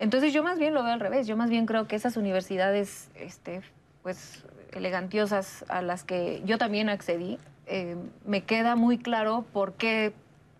[0.00, 1.26] Entonces yo más bien lo veo al revés.
[1.26, 3.62] Yo más bien creo que esas universidades, este,
[4.02, 10.12] pues, elegantiosas a las que yo también accedí, eh, me queda muy claro por qué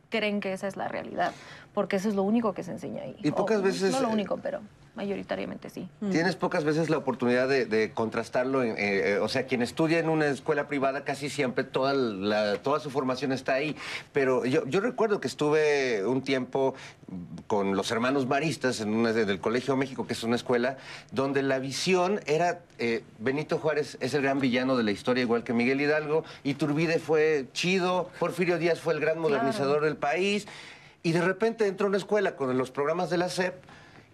[0.09, 1.33] creen que esa es la realidad.
[1.75, 3.17] Porque eso es lo único que se enseña ahí.
[3.25, 4.61] Y pocas veces, No lo eh, único, pero
[4.95, 5.89] mayoritariamente sí.
[6.11, 8.63] Tienes pocas veces la oportunidad de, de contrastarlo.
[8.63, 12.57] en, eh, eh, o sea, quien estudia en una escuela privada casi siempre toda, la-
[12.59, 13.75] toda su formación está ahí.
[14.13, 16.75] Pero yo, yo recuerdo que estuve un tiempo
[17.47, 20.77] con los hermanos maristas en una de- del Colegio México, que es una escuela,
[21.11, 25.43] donde la visión era eh, Benito Juárez es el gran villano de la historia, igual
[25.45, 26.25] que Miguel Hidalgo.
[26.45, 30.47] Iturbide fue chido, Porfirio Díaz fue el gran modernizador del país.
[31.03, 33.55] Y de repente entró a una escuela con los programas de la SEP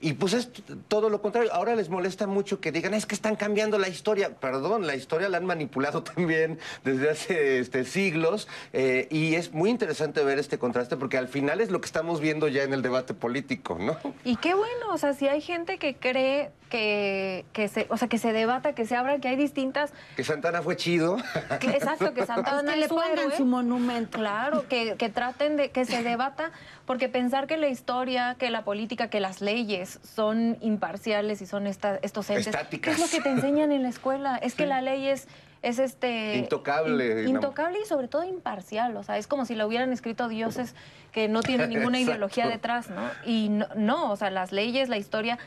[0.00, 0.50] y pues es
[0.88, 1.52] todo lo contrario.
[1.52, 4.34] Ahora les molesta mucho que digan, es que están cambiando la historia.
[4.40, 8.48] Perdón, la historia la han manipulado también desde hace este, siglos.
[8.72, 12.20] eh, y es muy interesante ver este contraste porque al final es lo que estamos
[12.20, 13.96] viendo ya en el debate político, ¿no?
[14.24, 18.08] Y qué bueno, o sea, si hay gente que cree que, que se, o sea,
[18.08, 21.16] que se debata, que se abra, que hay distintas, Que Santana fue chido.
[21.60, 24.18] que- exacto, que Santana que le pongan su monumento.
[24.18, 26.52] Claro, que, que traten de que se debata,
[26.90, 31.68] porque pensar que la historia, que la política, que las leyes son imparciales y son
[31.68, 32.48] esta- estos entes.
[32.48, 32.96] Estáticas.
[32.96, 34.36] ¿Qué es lo que te enseñan en la escuela?
[34.38, 35.28] Es que la ley es,
[35.62, 37.30] es este Intocable, in- ¿no?
[37.38, 38.96] intocable y sobre todo imparcial.
[38.96, 40.74] O sea, es como si la hubieran escrito dioses
[41.12, 43.08] que no tienen ninguna ideología detrás, ¿no?
[43.24, 45.38] Y no, no, o sea, las leyes, la historia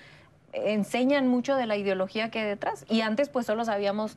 [0.53, 2.85] enseñan mucho de la ideología que hay detrás.
[2.87, 4.15] Y antes, pues solo sabíamos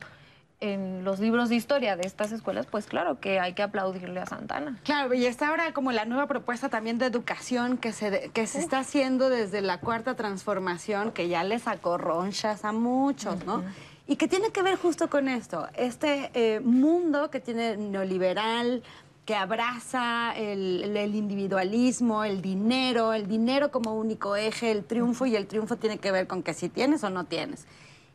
[0.59, 4.25] en los libros de historia de estas escuelas, pues claro que hay que aplaudirle a
[4.25, 4.79] Santana.
[4.83, 8.59] Claro, y está ahora como la nueva propuesta también de educación que se, que se
[8.59, 13.63] está haciendo desde la cuarta transformación, que ya le sacó ronchas a muchos, ¿no?
[14.07, 18.81] Y que tiene que ver justo con esto, este eh, mundo que tiene neoliberal,
[19.25, 25.35] que abraza el, el individualismo, el dinero, el dinero como único eje, el triunfo, y
[25.35, 27.67] el triunfo tiene que ver con que si tienes o no tienes.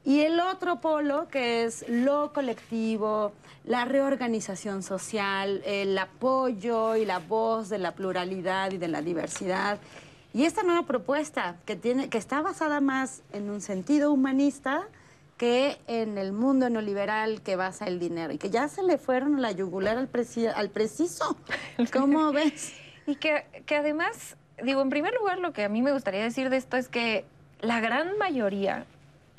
[0.05, 3.33] Y el otro polo, que es lo colectivo,
[3.65, 9.79] la reorganización social, el apoyo y la voz de la pluralidad y de la diversidad.
[10.35, 14.83] Y esta nueva propuesta, que, tiene, que está basada más en un sentido humanista
[15.37, 18.33] que en el mundo neoliberal que basa el dinero.
[18.33, 21.37] Y que ya se le fueron la yugular al, preci- al preciso.
[21.93, 22.73] ¿Cómo ves?
[23.07, 26.49] Y que, que además, digo, en primer lugar, lo que a mí me gustaría decir
[26.51, 27.25] de esto es que
[27.61, 28.85] la gran mayoría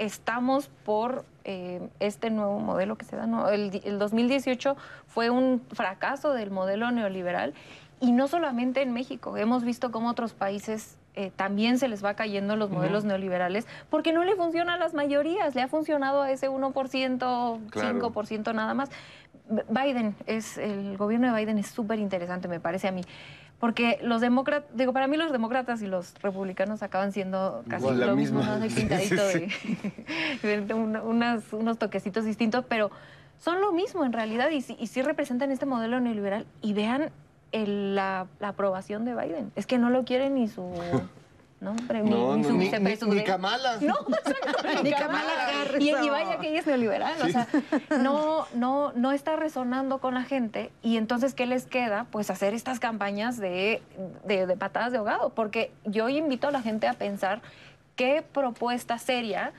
[0.05, 3.27] estamos por eh, este nuevo modelo que se da.
[3.27, 3.49] ¿no?
[3.49, 4.75] El, el 2018
[5.07, 7.53] fue un fracaso del modelo neoliberal
[7.99, 9.37] y no solamente en México.
[9.37, 14.13] Hemos visto cómo otros países eh, también se les va cayendo los modelos neoliberales porque
[14.13, 18.11] no le funciona a las mayorías, le ha funcionado a ese 1%, Claro.
[18.11, 18.89] 5% nada más.
[19.69, 23.01] Biden es el gobierno de Biden es súper interesante me parece a mí
[23.63, 28.07] porque los demócratas digo para mí los demócratas y los republicanos acaban siendo casi Igual,
[28.07, 28.43] lo mismo.
[28.43, 28.59] ¿no?
[28.75, 29.47] Pintadito Sí,
[30.43, 32.91] de, de un- unas- unos toquecitos distintos pero
[33.39, 37.11] son lo mismo en realidad y, sí- y sí representan este modelo neoliberal y vean
[37.53, 40.69] el- la, la aprobación de Biden es que no lo quiere ni su
[41.63, 43.77] nombre ni, No, ni no, su ni- Ni, Kamala.
[43.81, 45.31] No, exacto, Ni Kamala
[45.79, 46.11] Y, y no.
[46.11, 47.47] vaya que ella es neoliberal, o sea,
[48.01, 50.71] no, no, no está resonando con la gente.
[50.81, 52.05] Y entonces, ¿qué les queda?
[52.11, 53.81] Pues hacer estas campañas de,
[54.25, 55.29] de, de patadas de ahogado.
[55.31, 57.41] Porque yo invito a la gente a pensar
[57.95, 59.53] qué propuesta seria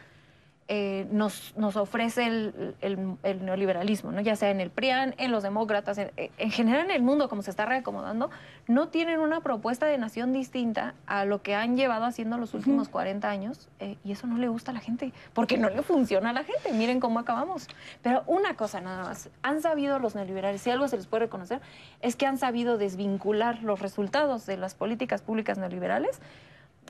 [0.67, 4.23] eh, nos, nos ofrece el, el- el neoliberalismo, ¿no?
[4.23, 7.43] ya sea en el PRIAN, en los demócratas, en, en general en el mundo, como
[7.43, 8.31] se está reacomodando,
[8.67, 12.89] no tienen una propuesta de nación distinta a lo que han llevado haciendo los últimos
[12.89, 16.31] 40 años, eh, y eso no le gusta a la gente, porque no le funciona
[16.31, 16.73] a la gente.
[16.73, 17.69] Miren cómo acabamos.
[18.03, 21.61] Pero una cosa nada más, han sabido los neoliberales, si algo se les puede reconocer,
[22.01, 26.21] es que han sabido desvincular los resultados de las políticas públicas neoliberales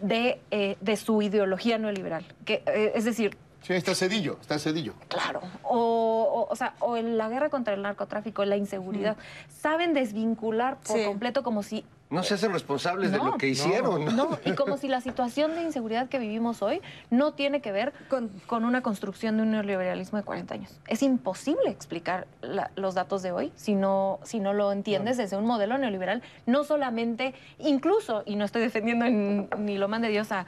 [0.00, 2.24] de, eh, de su ideología neoliberal.
[2.44, 4.92] Que, eh, es decir, Sí, está Cedillo, está Cedillo.
[5.08, 5.40] Claro.
[5.62, 9.16] O, o, o sea, o en la guerra contra el narcotráfico, la inseguridad.
[9.48, 11.04] Saben desvincular por Sí.
[11.06, 11.84] completo como si...
[12.10, 14.14] No se hacen responsables de No, lo que hicieron.
[14.14, 17.94] No, y como si la situación de inseguridad que vivimos hoy no tiene que ver
[18.10, 20.78] con, con una construcción de un neoliberalismo de 40 años.
[20.86, 25.38] Es imposible explicar la- los datos de hoy si no, si no lo entiendes desde
[25.38, 30.30] un modelo neoliberal, no solamente, incluso, y no estoy defendiendo en- ni lo mande Dios
[30.30, 30.44] a,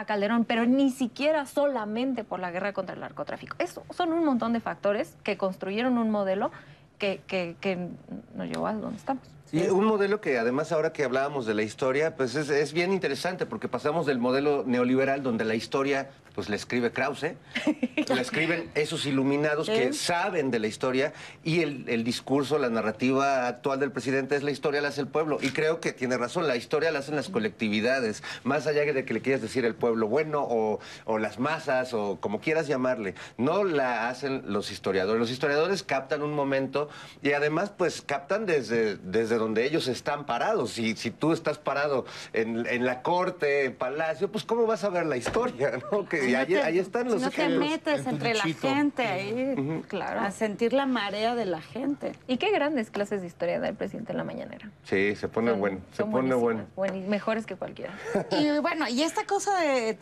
[0.00, 3.56] a Calderón, pero ni siquiera solamente por la guerra contra el narcotráfico.
[3.58, 6.50] Eso son un montón de factores que construyeron un modelo
[6.98, 7.88] que, que, que
[8.34, 9.22] nos llevó a donde estamos.
[9.52, 12.92] Y un modelo que además ahora que hablábamos de la historia, pues es, es bien
[12.92, 17.34] interesante porque pasamos del modelo neoliberal donde la historia pues la escribe Krause,
[18.08, 23.48] la escriben esos iluminados que saben de la historia y el, el discurso, la narrativa
[23.48, 25.38] actual del presidente es la historia la hace el pueblo.
[25.40, 29.14] Y creo que tiene razón, la historia la hacen las colectividades, más allá de que
[29.14, 33.64] le quieras decir el pueblo bueno o, o las masas o como quieras llamarle, no
[33.64, 35.20] la hacen los historiadores.
[35.20, 36.88] Los historiadores captan un momento
[37.22, 40.70] y además pues captan desde, desde donde ellos están parados.
[40.72, 44.90] Si, si tú estás parado en, en la corte, en palacio, pues ¿cómo vas a
[44.90, 45.72] ver la historia?
[45.92, 46.08] ¿no?
[46.08, 49.02] Que Si no ahí, te- ahí están los si no te metes entre la gente
[49.06, 50.20] ahí, Claro.
[50.20, 52.12] a sentir la marea de la gente.
[52.28, 54.70] Y qué grandes clases de historia da el presidente en la mañanera.
[54.84, 56.66] Sí, se pone Son- bueno, se pone bueno.
[57.08, 57.92] mejores que cualquiera.
[58.30, 59.96] Y bueno, y esta cosa de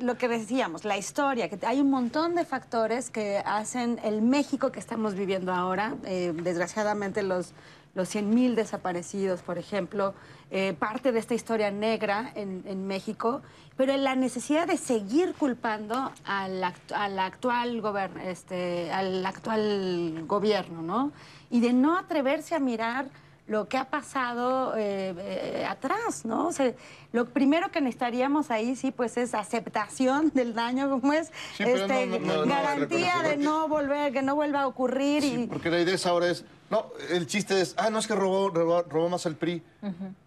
[0.00, 4.72] lo que decíamos, la historia, que hay un montón de factores que hacen el México
[4.72, 5.94] que estamos viviendo ahora.
[6.04, 7.52] Eh, desgraciadamente los,
[7.94, 10.14] los 100.000 desaparecidos, por ejemplo,
[10.50, 13.42] eh, parte de esta historia negra en, en México,
[13.76, 17.82] pero la necesidad de seguir culpando al, act- al actual
[18.24, 21.12] este, al actual gobierno, ¿no?
[21.50, 23.06] Y de no atreverse a mirar
[23.46, 26.48] lo que ha pasado eh, eh, atrás, ¿no?
[26.48, 26.72] O sea,
[27.12, 32.06] lo primero que necesitaríamos ahí sí, pues es aceptación del daño, como es Sí, este,
[32.06, 35.46] no, no, no, no, garantía de no volver, que no vuelva a ocurrir Sí, y
[35.46, 38.48] porque la idea es ahora es, no, el chiste es, ah, no es que robó,
[38.48, 39.62] robó, robó más el PRI.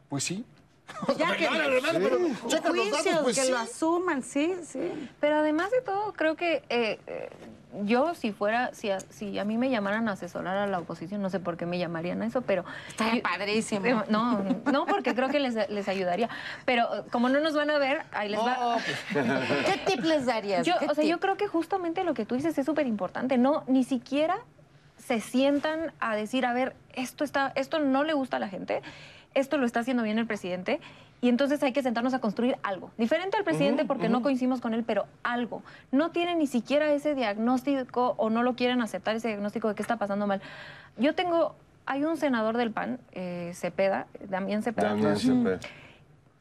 [0.09, 0.45] Pues sí.
[1.17, 3.51] ya que pero los datos, pues que sí.
[3.51, 5.09] lo asuman, sí, sí.
[5.19, 7.29] Pero además de todo, creo que eh, eh,
[7.83, 11.21] yo si fuera, si a, si a mí me llamaran a asesorar a la oposición,
[11.21, 12.63] no sé por qué me llamarían a eso, pero...
[12.87, 13.85] Está yo- padrísimo.
[13.85, 16.29] Eh, No, no, porque creo que les, les ayudaría.
[16.65, 18.77] Pero eh, como no nos van a ver, ahí les va.
[19.13, 20.65] ¿Qué tip les darías?
[20.65, 23.37] Yo, ¿Qué o sea, yo creo que justamente lo que tú dices es súper importante.
[23.37, 24.37] No, ni siquiera
[24.97, 28.81] se sientan a decir, a ver, esto está, esto no le gusta a la gente,
[29.33, 30.79] esto lo está haciendo bien el presidente,
[31.21, 32.91] y entonces hay que sentarnos a construir algo.
[32.97, 35.63] Diferente al presidente porque no coincidimos con él, pero algo.
[35.91, 39.81] No tienen ni siquiera ese diagnóstico o no lo quieren aceptar ese diagnóstico de qué
[39.81, 40.41] está pasando mal.
[40.97, 45.59] Yo tengo, hay un senador del PAN, eh, Cepeda, Damián Cepeda, se ve.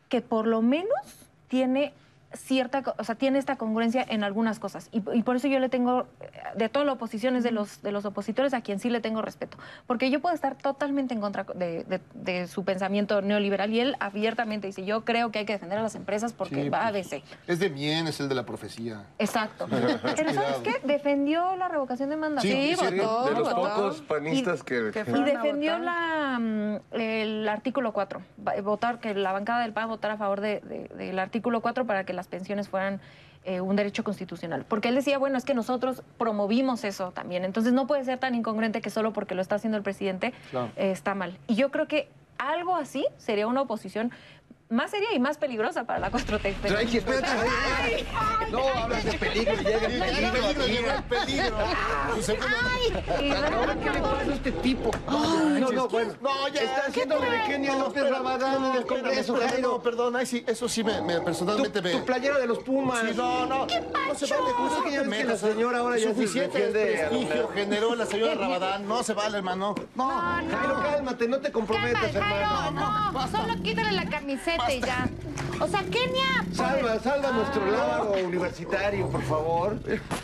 [0.09, 1.93] que por lo menos tiene
[2.37, 4.89] cierta, o sea, tiene esta congruencia en algunas cosas.
[4.93, 7.83] Y, y por eso yo le tengo, eh, de toda la oposición, es de los,
[7.83, 9.57] de los opositores a quien sí le tengo respeto.
[9.87, 13.97] Porque yo puedo estar totalmente en contra de, de- de su pensamiento neoliberal y él
[14.01, 16.91] abiertamente dice, yo creo que hay que defender a las empresas porque Sí, va a
[16.91, 17.23] pues, ABC.
[17.47, 19.05] Es de Mien, es el de la profecía.
[19.19, 19.67] Exacto.
[20.17, 20.81] Pero ¿sabes qué?
[20.85, 22.47] Defendió la revocación de mandato.
[22.47, 23.55] Sí, sí, votó, de los votó.
[23.57, 24.91] pocos panistas que...
[24.93, 29.73] que Y a defendió la, mm, el artículo 4, va- votar que la bancada del
[29.73, 33.01] PAN votara a favor de- de- del artículo 4 para que las pensiones fueran
[33.45, 34.65] eh, un derecho constitucional.
[34.67, 38.35] Porque él decía, bueno, es que nosotros promovimos eso también, entonces no puede ser tan
[38.35, 40.71] incongruente que solo porque lo está haciendo el presidente Claro.
[40.77, 41.37] eh, está mal.
[41.47, 42.09] Y yo creo que
[42.39, 44.11] algo así sería una oposición
[44.75, 46.55] más seria y más peligrosa para la 4T.
[46.63, 47.27] Tranqui, espérate.
[47.27, 48.53] ay, ay.
[48.53, 51.57] No, hablas de peligro llega el peligro el peligro.
[52.17, 52.47] Su segundo-
[53.21, 54.91] Y Ahora, ¿qué le pasa a este tipo?
[55.09, 56.13] no, no, bueno.
[56.21, 56.63] No, ya.
[56.63, 59.69] Está haciéndole de Kenia López Rabadán en el Congreso, Espérame, Jairo.
[59.73, 61.91] No, perdón, ay, sí, eso sí me, me- Tu, personalmente me...
[61.93, 63.01] tu playera de los Pumas.
[63.01, 63.67] Sí, no, no.
[63.67, 66.61] No se vale, No, no, es que la señora ahora ya se Suficiente
[67.09, 68.89] prestigio generó la señora Rabadán.
[68.89, 69.75] No se vale, hermano.
[69.95, 70.09] No.
[70.11, 73.13] Jairo, cálmate, no te comprometas, hermano.
[73.13, 75.09] no, solo quítale la camiseta ya.
[75.61, 76.45] O sea, Kenia.
[76.53, 79.77] Salva, salva nuestro lábaro universitario, por favor.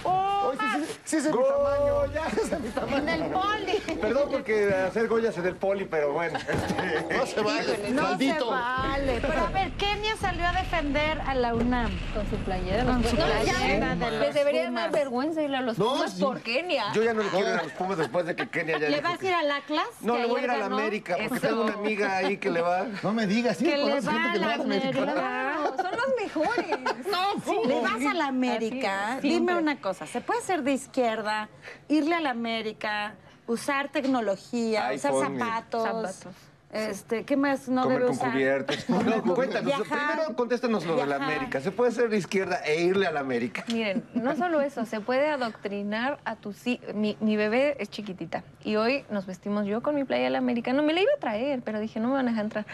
[0.05, 2.13] Oye, sí, sí, Sí, es mi tamaño.
[2.13, 3.97] Ya, es mi En el poli.
[4.01, 6.39] Perdón porque hacer Goyas en el poli, pero bueno.
[6.39, 8.45] este, No se vale, No maldito.
[8.47, 9.19] se vale.
[9.21, 11.91] Pero a ver, Kenia salió a defender a la UNAM.
[12.15, 12.85] Con su playera.
[12.85, 16.23] Con su playera No, Les debería dar vergüenza ir a los No, Pumas sí.
[16.23, 16.93] por Kenia.
[16.93, 18.97] Yo ya no le quiero ir a los Pumas después de que Kenia ya ¿Le
[18.97, 19.87] dijo vas a ir al Atlas?
[20.01, 20.67] No, que le voy a ir a la?
[20.67, 21.47] América porque Eso.
[21.49, 22.87] tengo una amiga ahí que le va.
[23.03, 24.89] No me digas, sí, Que le va gente a que la va a la América.
[24.89, 25.13] América.
[25.13, 26.79] Claro, son los mejores.
[27.11, 29.15] No, ¿Le vas a la América?
[29.15, 31.49] Así Dime una cosa, ¿se puede ser de izquierda,
[31.89, 33.15] irle a la América,
[33.47, 35.83] usar tecnología, usar zapatos?
[35.83, 36.50] Zapatos.
[36.73, 38.33] Este, ¿qué más no comer debe con usar?
[38.33, 38.89] cubiertos.
[38.89, 39.65] No, cuéntanos.
[39.67, 40.13] Viajar.
[40.15, 41.17] Primero contéstanos lo de la.
[41.17, 41.61] América.
[41.61, 43.65] ¿Se puede ser de izquierda e irle a la América?
[43.69, 46.95] Miren, no solo eso, se puede adoctrinar a tus hijos.
[46.95, 50.83] Mi, mi bebé es chiquitita y hoy nos vestimos yo con mi playa del americano.
[50.83, 52.67] Me la iba a traer, pero dije, no me van a dejar entrar.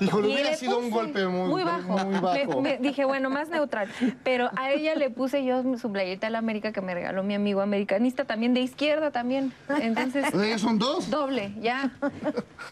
[0.00, 1.98] Híjole, Y hubiera le sido un golpe muy- bajo.
[2.06, 2.60] muy bajo.
[2.62, 3.88] Me- me- dije, bueno, más neutral.
[4.24, 7.60] Pero a ella le puse yo su playita del América que me regaló mi amigo
[7.60, 9.52] americanista, también de izquierda también.
[9.80, 11.10] Entonces, ya son dos.
[11.10, 11.90] doble, ya.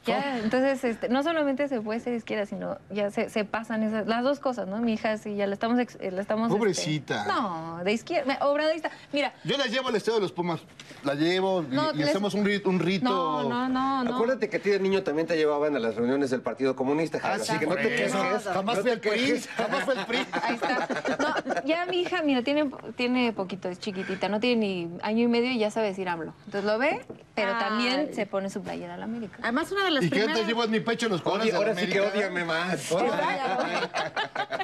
[0.07, 3.83] Ya, entonces, este, no solamente se puede ser de izquierda, sino ya se, se pasan
[3.83, 4.79] esas, las dos cosas, ¿no?
[4.79, 6.49] Mi hija sí, ya la estamos, ex- eh, la estamos.
[6.49, 7.25] este, Pobrecita.
[7.27, 8.91] no, de izquierda, obradorista.
[9.13, 10.61] Mira, Yo la llevo al estadio de los Pumas.
[11.05, 12.69] La llevo y, No, y les- hacemos un rito.
[12.71, 13.05] Un rito.
[13.09, 14.15] no, no, no, no.
[14.15, 17.19] Acuérdate que a ti de niño también te llevaban a las reuniones del Partido Comunista,
[17.23, 18.13] Ah, así que no te quejes.
[18.13, 19.41] Jamás no fue el PRI.
[19.57, 20.19] Jamás fue el PRI.
[20.43, 20.89] Ahí está.
[21.19, 25.29] No, ya mi hija, mira, tiene, tiene poquito, es chiquitita, no tiene ni año y
[25.29, 26.35] medio y ya sabe decir AMLO.
[26.47, 27.01] Entonces lo ve,
[27.35, 27.59] pero Ay.
[27.61, 29.39] también se pone su playera al América.
[29.43, 30.39] Además, una de las ¿Y qué primeras...
[30.61, 32.87] antes llevo en mi pecho los colores ahora sí que odiame más.
[32.89, 33.13] Pero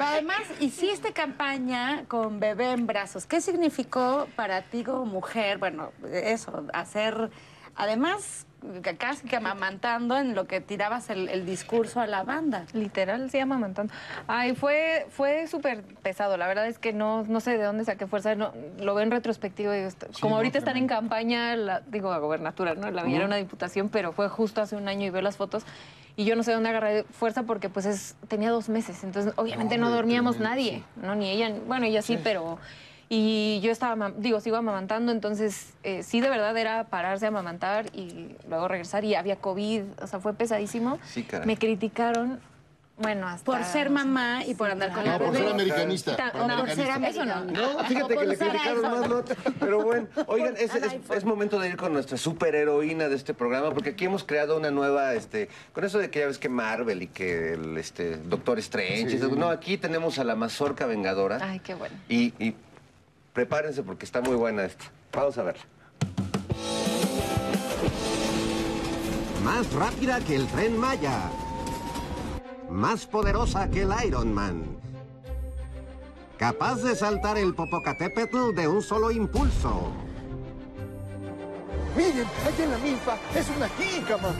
[0.00, 3.26] además, hiciste campaña con bebé en brazos.
[3.26, 5.58] ¿Qué significó para ti como mujer?
[5.58, 7.30] Bueno, eso, hacer,
[7.74, 8.46] además,
[8.98, 12.64] casi que amamantando en lo que tirabas el, el discurso a la banda.
[12.72, 13.92] Literal, se llama amamantando.
[14.26, 16.36] Ay, fue, fue súper pesado.
[16.36, 18.34] La verdad es que no, no sé de dónde saqué fuerza.
[18.34, 19.76] No, lo veo en retrospectiva.
[19.76, 22.90] y esto- como no, ahorita están en campaña, la- digo, a gobernatura, ¿no?
[22.90, 25.64] La mía era una diputación, pero fue justo hace un año y veo las fotos.
[26.18, 29.04] Y yo no sé de dónde agarré fuerza porque pues es, tenía dos meses.
[29.04, 31.14] Entonces, obviamente no, dormíamos nadie, ¿no?
[31.14, 32.58] Ni ella, bueno, ella sí, pero...
[33.08, 37.86] Y yo estaba, digo, sigo amamantando, entonces eh, sí, de verdad era pararse a amamantar
[37.94, 40.98] y luego regresar y había COVID, o sea, fue pesadísimo.
[41.06, 41.46] Sí, caray.
[41.46, 42.40] Me criticaron,
[42.98, 43.44] bueno, hasta...
[43.44, 46.16] Por ser mamá y por andar con No, el por ser americanista.
[46.16, 47.40] Ta- por no, por ser americanista.
[47.40, 47.74] Eso no.
[47.76, 48.90] No, fíjate que le criticaron eso.
[48.90, 49.34] más nota.
[49.60, 53.70] Pero bueno, oigan, es, es- es momento de ir con nuestra superheroína de este programa,
[53.72, 57.02] porque aquí hemos creado una nueva, este, con eso de que ya ves que Marvel
[57.02, 59.12] y que el este, Doctor Strange.
[59.12, 61.38] y eso, No, aquí tenemos a la mazorca vengadora.
[61.40, 61.94] Ay, qué bueno.
[62.08, 62.56] Y, y
[63.36, 64.86] prepárense porque está muy buena esta.
[65.12, 65.62] Vamos a verla.
[69.44, 71.20] Más rápida que el tren Maya.
[72.70, 74.64] Más poderosa que el Iron Man.
[76.38, 79.92] Capaz de saltar el Popocatépetl de un solo impulso.
[81.94, 84.32] Miren, allá en la milpa es una jícama.
[84.32, 84.38] No,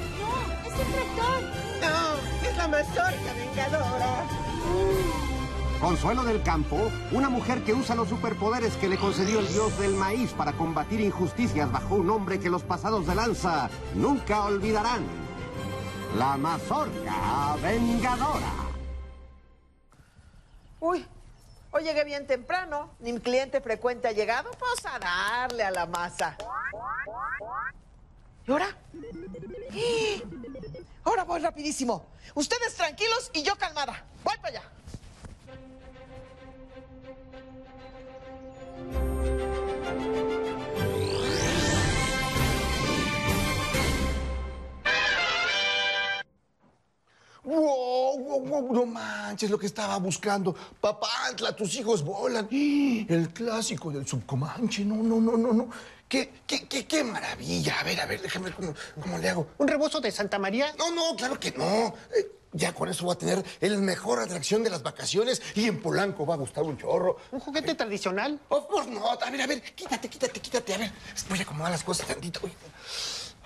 [0.68, 1.42] es un tractor.
[1.82, 2.16] No,
[2.48, 4.24] es la mazorca vengadora.
[5.80, 9.94] Consuelo del Campo, una mujer que usa los superpoderes que le concedió el dios del
[9.94, 15.04] maíz para combatir injusticias bajo un nombre que los pasados de lanza nunca olvidarán.
[16.16, 18.52] La mazorca vengadora.
[20.80, 21.06] Uy,
[21.72, 22.90] hoy llegué bien temprano.
[23.00, 24.50] Ni mi cliente frecuente ha llegado.
[24.52, 26.38] Pues a darle a la masa.
[28.46, 28.68] ¿Y ahora?
[29.74, 30.22] ¡Eh!
[31.04, 32.06] Ahora voy rapidísimo.
[32.34, 34.04] Ustedes tranquilos y yo calmada.
[34.24, 34.75] Voy para allá.
[47.56, 50.54] Wow, wow, wow, no manches lo que estaba buscando.
[50.78, 52.46] Papantla, tus hijos volan.
[52.50, 54.84] El clásico del subcomanche.
[54.84, 55.70] No, no, no, no, no.
[56.06, 57.80] Qué, qué, qué, qué maravilla.
[57.80, 59.48] A ver, a ver, déjame ver cómo, cómo le hago.
[59.56, 60.74] ¿Un rebozo de Santa María?
[60.78, 61.94] No, no, claro que no.
[62.14, 65.80] Eh, ya con eso voy a tener el mejor atracción de las vacaciones y en
[65.80, 67.16] Polanco va a gustar un chorro.
[67.32, 68.38] ¿Un juguete tradicional?
[68.50, 69.22] Of course not.
[69.22, 70.74] A ver, a ver, quítate, quítate, quítate.
[70.74, 70.92] A ver,
[71.28, 72.40] voy a acomodar las cosas tantito.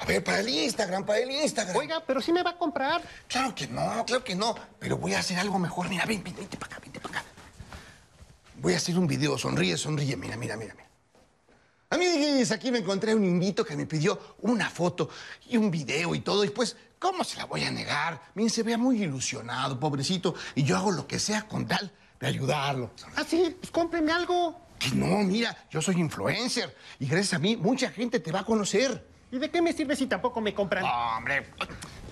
[0.00, 1.76] A ver, para el Instagram, para el Instagram.
[1.76, 3.02] Oiga, pero sí me va a comprar.
[3.28, 4.54] Claro que no, claro que no.
[4.78, 5.90] Pero voy a hacer algo mejor.
[5.90, 7.28] Mira, ven, ven, vente para acá, vente para acá.
[8.56, 9.36] Voy a hacer un video.
[9.36, 10.16] Sonríe, sonríe.
[10.16, 10.88] Mira, mira, mira, mira.
[11.90, 15.10] Amiguis, aquí me encontré un invito que me pidió una foto
[15.48, 16.44] y un video y todo.
[16.44, 18.22] Y pues, ¿cómo se la voy a negar?
[18.34, 20.34] Miren, se vea muy ilusionado, pobrecito.
[20.54, 22.92] Y yo hago lo que sea con tal de ayudarlo.
[23.16, 24.58] Ah, sí, pues cómpreme algo.
[24.78, 26.74] Que no, mira, yo soy influencer.
[26.98, 29.09] Y gracias a mí, mucha gente te va a conocer.
[29.32, 30.84] ¿Y de qué me sirve si tampoco me compran?
[30.84, 31.46] Hombre,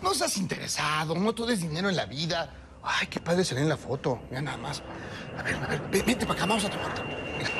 [0.02, 2.52] no seas interesado, no todo es dinero en la vida.
[2.82, 4.20] Ay, qué padre salir en la foto.
[4.30, 4.82] Mira nada más.
[5.38, 6.92] A ver, a ver, ven- vente para acá, vamos a tomar.
[7.36, 7.50] Mira.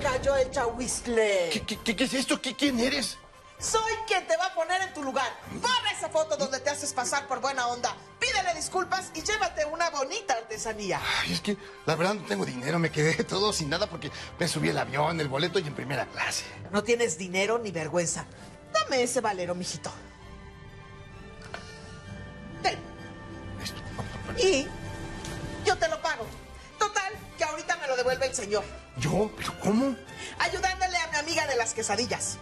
[0.00, 1.50] tocayo el chahuizcle.
[1.52, 2.40] ¿Qué, qué- qué es esto?
[2.40, 3.18] ¿Qué- ¿Quién eres?
[3.60, 5.30] Soy quien te va a poner en tu lugar.
[5.52, 7.94] Borra esa foto donde te haces pasar por buena onda.
[8.18, 10.98] Pídele disculpas y llévate una bonita artesanía.
[11.20, 14.48] Ay, es que la verdad no tengo dinero, me quedé todo sin nada porque me
[14.48, 16.44] subí el avión, el boleto y en primera clase.
[16.70, 18.24] No tienes dinero ni vergüenza.
[18.72, 19.92] Dame ese valero, mijito.
[22.62, 22.78] Ten.
[24.38, 24.66] Y
[25.66, 26.24] yo te lo pago.
[26.78, 28.64] Total, que ahorita me lo devuelve el señor.
[28.96, 29.30] ¿Yo?
[29.36, 29.94] ¿Pero cómo?
[30.38, 32.38] Ayudándole a mi amiga de las quesadillas.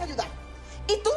[0.00, 0.28] Ayudar.
[0.88, 1.10] Y tú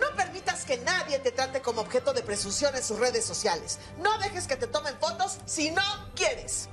[0.00, 3.78] no permitas que nadie te trate como objeto de presunción en sus redes sociales.
[3.98, 5.82] No dejes que te tomen fotos si no
[6.14, 6.68] quieres.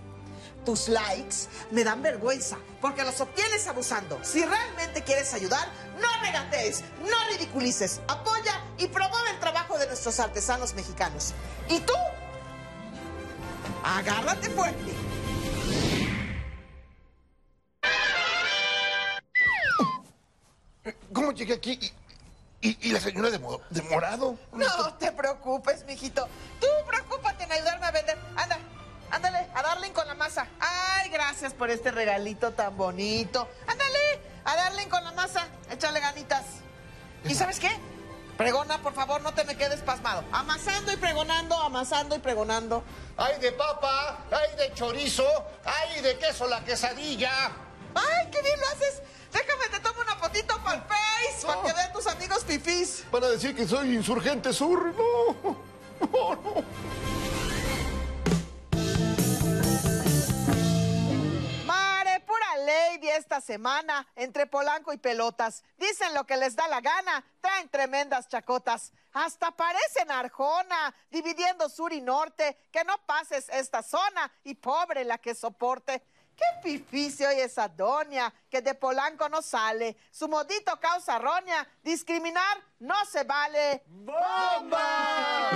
[0.66, 4.20] Tus likes me dan vergüenza porque los obtienes abusando.
[4.24, 5.68] Si realmente quieres ayudar,
[6.02, 8.02] no regatees, no ridiculices.
[8.08, 11.34] Apoya y promueve el trabajo de nuestros artesanos mexicanos.
[11.70, 11.94] Y tú,
[13.84, 15.07] agárrate fuerte.
[21.38, 21.80] Llegué aquí?
[22.62, 24.38] ¿Y, y- y la señora de, mo- de morado?
[24.52, 26.28] No te preocupes, mijito.
[26.60, 28.18] Tú preocúpate en ayudarme a vender.
[28.36, 28.58] Anda,
[29.12, 30.48] ándale, a Darling con la masa.
[30.60, 33.48] Ay, gracias por este regalito tan bonito.
[33.68, 35.48] Ándale, a Darling con la masa.
[35.72, 36.44] Échale ganitas.
[37.24, 37.70] ¿Y sabes qué?
[38.38, 40.24] Pregona, por favor, no te me quedes pasmado.
[40.32, 42.84] Amasando y pregonando, amasando y pregonando.
[43.18, 44.20] ¡Ay de papa!
[44.32, 45.26] ¡Ay de chorizo!
[45.66, 47.32] ¡Ay de queso la quesadilla!
[47.96, 49.02] ¡Ay, qué bien lo haces!
[49.32, 53.06] Déjame, te tomo una fotito para el Face, para que vean tus amigos fifís.
[53.12, 54.94] Van a decir que soy insurgente sur.
[54.96, 55.58] No.
[56.00, 56.64] No, no.
[61.66, 65.64] Mare, pura lady esta semana, entre Polanco y Pelotas.
[65.78, 68.94] Dicen lo que les da la gana, traen tremendas chacotas.
[69.14, 72.58] Hasta parecen Arjona, dividiendo sur y norte.
[72.72, 76.04] Que no pases esta zona y pobre la que soporte.
[76.38, 79.98] Qué fificio hoy esa doña, que de Polanco no sale.
[80.12, 83.84] Su modito causa roña, discriminar no se vale.
[83.88, 85.50] ¡Bomba!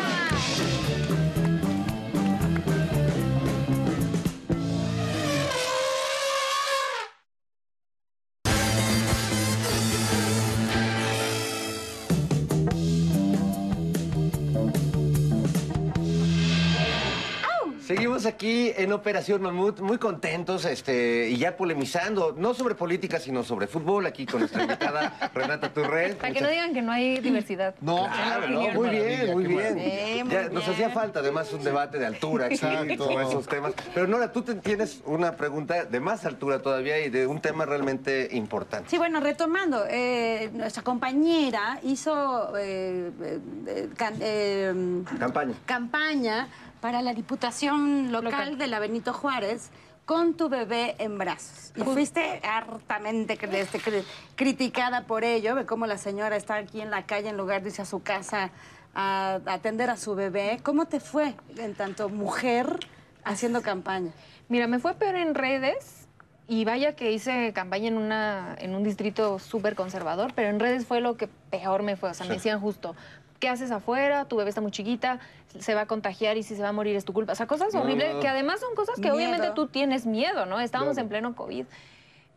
[17.91, 23.43] Seguimos aquí en Operación Mamut, muy contentos este, y ya polemizando, no sobre política, sino
[23.43, 26.15] sobre fútbol, aquí con nuestra invitada Renata Turret.
[26.17, 27.75] Para que no digan que no hay diversidad.
[27.81, 30.29] No, claro, no, muy bien, muy bien.
[30.29, 33.07] Ya nos hacía falta además un debate de altura Exacto.
[33.07, 33.73] sobre esos temas.
[33.93, 37.65] Pero Nora, tú te- tienes una pregunta de más altura todavía y de un tema
[37.65, 38.89] realmente importante.
[38.89, 45.55] Sí, bueno, retomando, eh, nuestra compañera hizo eh, eh, eh, can- eh, Campaña.
[45.65, 46.47] campaña
[46.81, 48.57] para la diputación local, Local.
[48.57, 49.69] de la Benito Juárez
[50.05, 51.71] con tu bebé en brazos.
[51.75, 54.03] Y fuiste hartamente este, cri-
[54.35, 57.69] criticada por ello, de cómo la señora está aquí en la calle en lugar de
[57.69, 58.49] irse a su casa
[58.93, 60.59] a, a atender a su bebé.
[60.63, 62.79] ¿Cómo te fue en tanto mujer
[63.23, 64.11] haciendo campaña?
[64.49, 66.07] Mira, me fue peor en redes
[66.47, 70.85] y vaya que hice campaña en, una, en un distrito súper conservador, pero en redes
[70.85, 72.09] fue lo que peor me fue.
[72.09, 72.95] O sea, me decían justo,
[73.41, 74.23] ¿qué haces afuera?
[74.25, 75.19] Tu bebé está muy chiquita,
[75.59, 77.33] se va a contagiar y si se va a morir es tu culpa.
[77.33, 78.19] O sea, cosas No, horribles no.
[78.21, 79.15] que además son cosas que Miedo.
[79.15, 80.61] obviamente tú tienes miedo, ¿no?
[80.61, 81.05] Estábamos Claro.
[81.05, 81.65] en pleno COVID.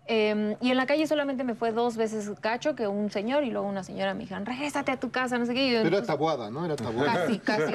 [0.07, 3.51] Eh, y en la calle solamente me fue dos veces cacho que un señor y
[3.51, 5.71] luego una señora me dijeron, regrésate a tu casa, no sé qué.
[5.71, 6.63] Yo, Pero era pues, tabuada, ¿no?
[6.67, 7.15] Era tabuada.
[7.25, 7.73] Casi, casi.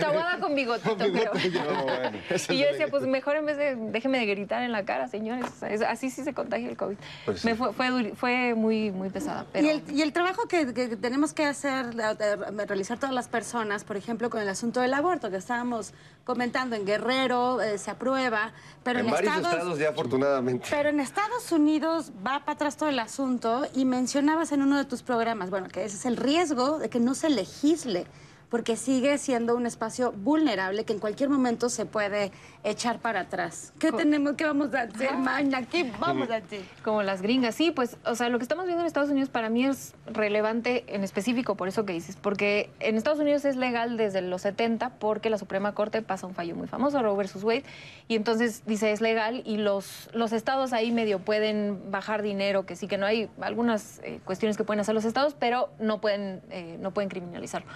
[0.00, 1.32] Tabuada con bigotito, creo.
[2.30, 4.86] Esa Y yo decía, de- pues mejor en vez de déjeme de gritar en la
[4.86, 5.44] cara, señores.
[5.54, 6.96] O sea, es- así sí se contagia el COVID.
[7.26, 7.46] Pues sí.
[7.48, 9.44] Me fue, fue, fue muy, muy pesada.
[9.52, 13.84] Pero Y, el, y el trabajo que, que tenemos que hacer, realizar todas las personas,
[13.84, 15.92] por ejemplo, con el asunto del aborto, que estábamos
[16.24, 18.52] comentando en Guerrero, eh, se aprueba,
[18.82, 20.66] pero en en, varios estados ya afortunadamente.
[20.70, 24.84] Pero en Estados Unidos va para atrás todo el asunto y mencionabas en uno de
[24.84, 28.06] tus programas, bueno, que ese es el riesgo de que no se legisle,
[28.48, 32.32] porque sigue siendo un espacio vulnerable que en cualquier momento se puede
[32.64, 33.72] echar para atrás.
[33.78, 35.62] ¿Qué tenemos, qué vamos a hacer, maña?
[35.62, 36.62] ¿Qué vamos a hacer?
[36.82, 39.48] como las gringas, sí, pues, o sea, lo que estamos viendo en Estados Unidos para
[39.48, 43.96] mí es relevante en específico por eso que dices, porque en Estados Unidos es legal
[43.96, 47.64] desde los 70 porque la Suprema Corte pasa un fallo muy famoso, Roe versus Wade,
[48.08, 52.76] y entonces dice es legal y los, los estados ahí medio pueden bajar dinero, que
[52.76, 56.42] sí que no hay algunas eh, cuestiones que pueden hacer los estados, pero no pueden,
[56.50, 57.68] eh, no pueden criminalizarlo.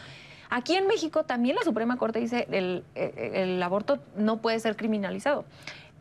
[0.51, 4.77] Aquí en México también la Suprema Corte dice el, el, el aborto no puede ser
[4.77, 5.45] criminalizado.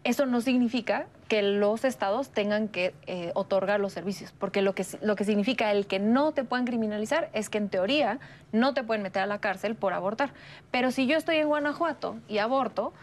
[0.03, 4.85] Eso no significa que los estados tengan que eh, otorgar los servicios, porque lo que,
[5.01, 8.19] lo que significa el que no te puedan criminalizar es que en teoría
[8.53, 10.31] no te pueden meter a la cárcel por abortar.
[10.71, 12.93] Pero si yo estoy en Guanajuato y aborto,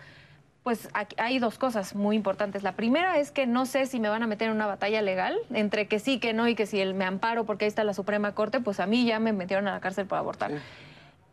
[0.62, 0.88] pues
[1.18, 2.62] hay dos cosas muy importantes.
[2.62, 5.36] La primera es que no sé si me van a meter en una batalla legal,
[5.52, 7.94] entre que sí, que no, y que si el, me amparo porque ahí está la
[7.94, 10.50] Suprema Corte, pues a mí ya me metieron a la cárcel por abortar.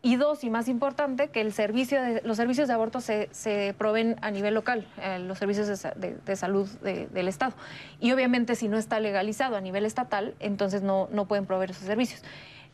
[0.06, 3.74] Y dos, y más importante, que el servicio de- los servicios de aborto se, se
[3.78, 7.54] proveen a nivel local, eh, los servicios de, sa- de- de salud de- del Estado.
[8.00, 11.84] Y obviamente si no está legalizado a nivel estatal, entonces no, no pueden proveer esos
[11.86, 12.20] servicios.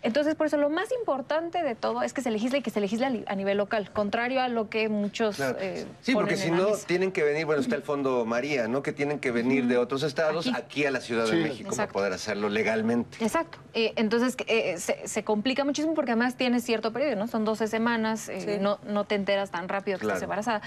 [0.03, 2.81] Entonces, por eso lo más importante de todo es que se legisle y que se
[2.81, 5.59] legisle a, nivel local, contrario a lo que muchos Claro.
[5.61, 6.87] eh, Sí, porque si no, mesa.
[6.87, 8.83] tienen que venir, bueno, está el Fondo María, ¿no?
[8.83, 10.57] Que tienen que venir de otros estados Aquí.
[10.57, 11.37] aquí, a la Ciudad Sí.
[11.37, 11.93] de México Exacto.
[11.93, 13.23] para poder hacerlo legalmente.
[13.23, 13.59] Exacto.
[13.75, 17.27] Eh, entonces eh, se, se complica muchísimo porque además tienes cierto periodo, ¿no?
[17.27, 18.59] Son 12 semanas, eh, Sí.
[18.59, 20.15] no, no te enteras tan rápido que Claro.
[20.15, 20.63] estás embarazada.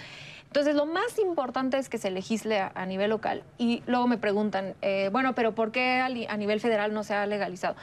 [0.46, 3.42] Entonces lo más importante es que se legisle a, a nivel local.
[3.58, 7.26] Y luego me preguntan, eh, bueno, pero ¿por qué a nivel federal no se ha
[7.26, 7.76] legalizado?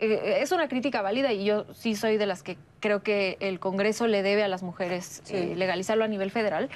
[0.00, 3.58] Eh, es una crítica válida y yo sí soy de las que creo que el
[3.58, 6.68] Congreso le debe a las mujeres eh, legalizarlo a nivel federal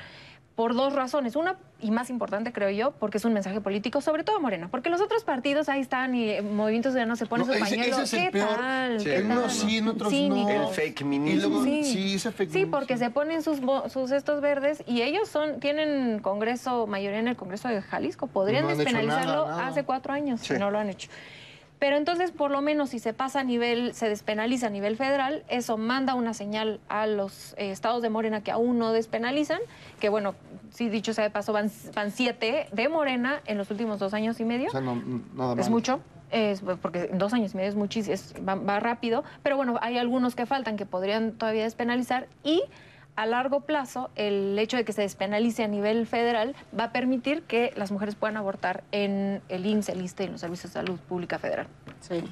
[0.56, 1.36] por dos razones.
[1.36, 4.68] Una, y más importante creo yo, porque es un mensaje político, sobre todo Morena.
[4.70, 7.60] Porque los otros partidos ahí están y eh, Movimiento Ciudadano se pone No, su ese-
[7.60, 7.94] pañuelo.
[7.94, 8.48] ese es el ¿Qué peor.
[8.56, 8.98] tal?
[9.00, 9.04] Sí.
[9.06, 9.50] ¿Qué En unos tal?
[9.70, 10.52] sí, en otros Cínico.
[10.52, 10.68] no.
[10.68, 11.62] El fake minismo.
[11.62, 11.84] Sí.
[11.84, 15.60] sí, ese fake Sí, porque se ponen sus, bo- sus estos verdes y ellos son
[15.60, 18.26] tienen Congreso, mayoría en el Congreso de Jalisco.
[18.26, 19.68] Podrían No despenalizarlo nada, nada.
[19.68, 20.54] hace cuatro años Sí.
[20.54, 21.08] y no lo han hecho.
[21.82, 25.42] Pero entonces, por lo menos, si se pasa a nivel, se despenaliza a nivel federal,
[25.48, 29.58] eso manda una señal a los eh, estados de Morena que aún no despenalizan,
[29.98, 30.36] que bueno,
[30.70, 34.38] sí, dicho sea de paso, van, van siete de Morena en los últimos dos años
[34.38, 34.68] y medio.
[34.68, 34.94] O sea, no,
[35.34, 35.70] nada Es mal.
[35.70, 35.98] mucho,
[36.30, 39.98] es, porque dos años y medio es muchísimo, es- va, va rápido, pero bueno, hay
[39.98, 42.62] algunos que faltan que podrían todavía despenalizar y
[43.16, 47.42] a largo plazo el hecho de que se despenalice a nivel federal va a permitir
[47.42, 50.80] que las mujeres puedan abortar en el IMSS, el ISSSTE y en los servicios de
[50.80, 51.66] salud pública federal.
[52.00, 52.24] Sí.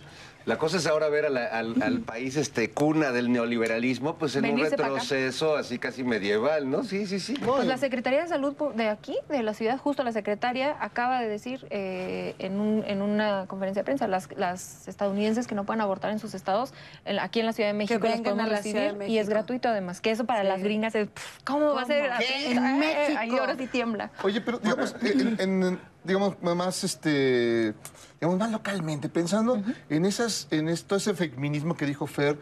[0.50, 4.34] La cosa es ahora ver a la- al, al país este cuna del neoliberalismo, pues
[4.34, 6.82] en Venirse un retroceso así casi medieval, ¿no?
[6.82, 7.34] Sí, sí, sí.
[7.34, 11.28] Pues la Secretaría de Salud de aquí, de la ciudad, justo la secretaria, acaba de
[11.28, 15.82] decir eh, en, un- en una conferencia de prensa, las, las estadounidenses que no puedan
[15.82, 16.74] abortar en sus estados,
[17.04, 20.00] en- aquí en la Ciudad de México las podemos la recibir y es gratuito además,
[20.00, 20.48] que eso para Sí.
[20.48, 22.10] las gringas es, pff, ¿cómo, va a ser?
[22.18, 22.24] ¿Qué?
[22.24, 23.18] Eh, En eh, México.
[23.20, 24.10] Ahí ahora sí tiembla.
[24.24, 27.74] Oye, pero digamos, en, en- digamos, más este,
[28.20, 32.38] digamos, más localmente, pensando en esas, en esto, ese feminismo que dijo Fer,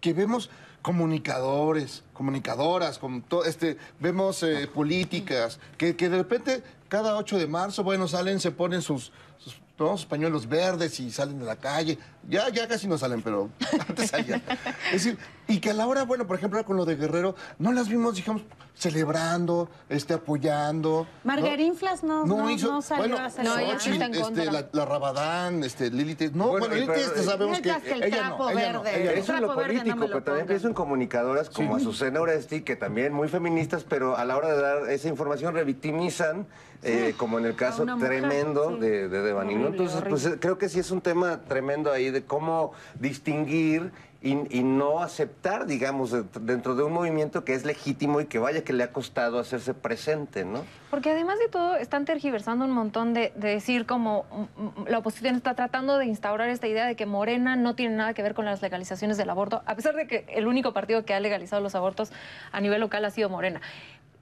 [0.00, 0.50] que vemos
[0.82, 7.46] comunicadores, comunicadoras, con to- este, vemos eh, políticas, que, que de repente cada 8 de
[7.46, 11.98] marzo, bueno, salen, se ponen sus, sus, pañuelos verdes y salen de la calle.
[12.28, 13.50] Ya, ya casi no salen, pero
[13.88, 14.42] antes salían.
[14.86, 15.18] Es decir,
[15.48, 18.14] y que a la hora, bueno, por ejemplo, con lo de Guerrero, no las vimos,
[18.16, 18.42] digamos,
[18.76, 21.06] celebrando, este, apoyando.
[21.24, 23.62] Margarinflas no, no, hizo- no salió bueno, a celebrar.
[23.74, 26.94] No, sí Xochitl, este, la, la Rabadán, este, Lili Telles- No, Bueno, bueno,
[27.24, 29.02] sabemos que, el ella no, trapo ella no, verde.
[29.02, 29.18] ella no.
[29.18, 33.12] Eso en lo político, lo pero también pienso en comunicadoras como Azucena Oresti, que también
[33.12, 36.46] muy feministas, pero a la hora de dar esa información revictimizan,
[36.84, 38.78] eh, como en el caso mujer, tremendo sí.
[38.80, 39.66] de, de Devani, ¿no?
[39.68, 42.70] Horrible, Entonces, pues eh, creo que sí es un tema tremendo ahí de cómo
[43.00, 43.90] distinguir
[44.20, 48.40] y, y no aceptar, digamos, de- dentro de un movimiento que es legítimo y que
[48.40, 50.64] vaya que le ha costado hacerse presente, ¿no?
[50.90, 54.24] Porque además de todo, están tergiversando un montón de, de decir como
[54.56, 57.94] mm, mm, la oposición está tratando de instaurar esta idea de que Morena no tiene
[57.94, 61.04] nada que ver con las legalizaciones del aborto, a pesar de que el único partido
[61.04, 62.10] que ha legalizado los abortos
[62.50, 63.60] a nivel local ha sido Morena.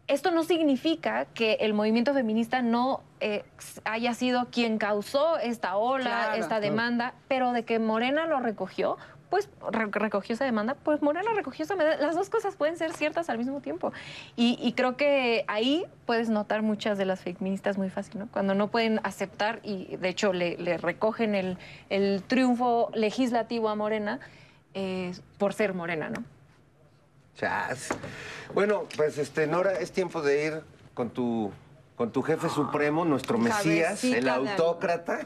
[0.09, 3.45] Esto no significa que el movimiento feminista no eh,
[3.85, 6.35] haya sido quien causó esta ola, Claro.
[6.37, 8.99] esta demanda, pero de que Morena lo recogió,
[9.31, 11.97] pues re- recogió esa demanda, pues Morena recogió esa demanda.
[11.97, 13.93] Las dos cosas pueden ser ciertas al mismo tiempo.
[14.37, 18.29] Y, creo que ahí puedes notar muchas de las feministas muy fácil, ¿no?
[18.31, 21.59] Cuando no pueden aceptar y de hecho le, le recogen el,
[21.91, 24.21] el triunfo legislativo a Morena
[24.75, 26.23] eh, por ser Morena, ¿no?
[27.37, 27.89] Chas.
[28.55, 30.61] Bueno, pues este, Nora, es tiempo de ir
[30.95, 31.53] con tu,
[31.97, 35.19] con tu jefe supremo, nuestro Mesías, Cabecita el de- autócrata.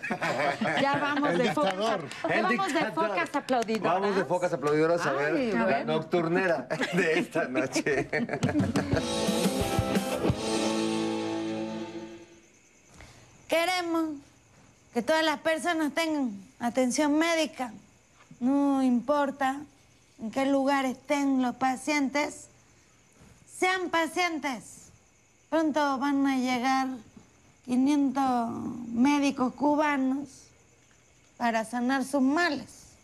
[0.80, 1.74] Ya vamos El de focas.
[1.74, 1.98] a-
[2.42, 3.92] Vamos de focas aplaudidoras.
[4.00, 5.92] Vamos de focas aplaudidoras a ver Ay, la bueno.
[5.94, 8.08] nocturnera de esta noche.
[13.48, 14.10] Queremos
[14.94, 17.72] que todas las personas tengan atención médica.
[18.38, 19.60] No importa
[20.20, 22.46] en qué lugar estén los pacientes,
[23.58, 24.79] sean pacientes.
[25.50, 26.86] Pronto van a llegar
[27.64, 28.50] 500
[28.92, 30.28] médicos cubanos
[31.36, 32.94] para sanar sus males.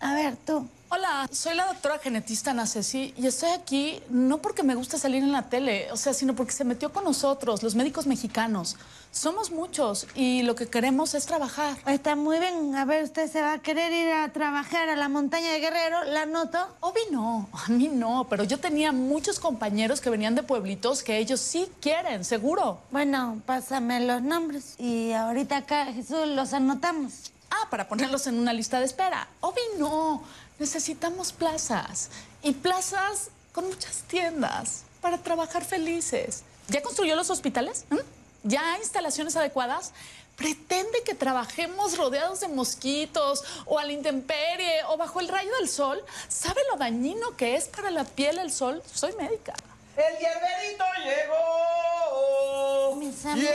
[0.00, 4.62] A ver, tú, Hola, soy la doctora genetista Ana Ceci y estoy aquí no porque
[4.62, 7.74] me guste salir en la tele, o sea, sino porque se metió con nosotros, los
[7.74, 8.76] médicos mexicanos.
[9.12, 11.76] Somos muchos y lo que queremos es trabajar.
[11.86, 12.74] Está muy bien.
[12.74, 16.04] A ver, ¿usted se va a querer ir a trabajar a la montaña de Guerrero?
[16.04, 16.58] ¿La noto?
[16.80, 21.18] Obvio no, a mí no, pero yo tenía muchos compañeros que venían de pueblitos que
[21.18, 22.78] ellos sí quieren, seguro.
[22.90, 27.30] Bueno, pásame los nombres y ahorita acá, Jesús, los anotamos.
[27.50, 29.26] Ah, para ponerlos en una lista de espera.
[29.40, 30.22] Obvio no,
[30.58, 32.10] necesitamos plazas
[32.42, 36.42] y plazas con muchas tiendas para trabajar felices.
[36.68, 37.84] ¿Ya construyó los hospitales?
[37.90, 37.96] ¿Mm?
[38.44, 39.92] ¿Ya hay instalaciones adecuadas?
[40.36, 45.68] ¿Pretende que trabajemos rodeados de mosquitos o a la intemperie o bajo el rayo del
[45.68, 46.00] sol?
[46.28, 48.82] ¿Sabe lo dañino que es para la piel el sol?
[48.94, 49.54] Soy médica.
[49.96, 52.94] El hierberito llegó.
[52.96, 53.50] Mis amigos.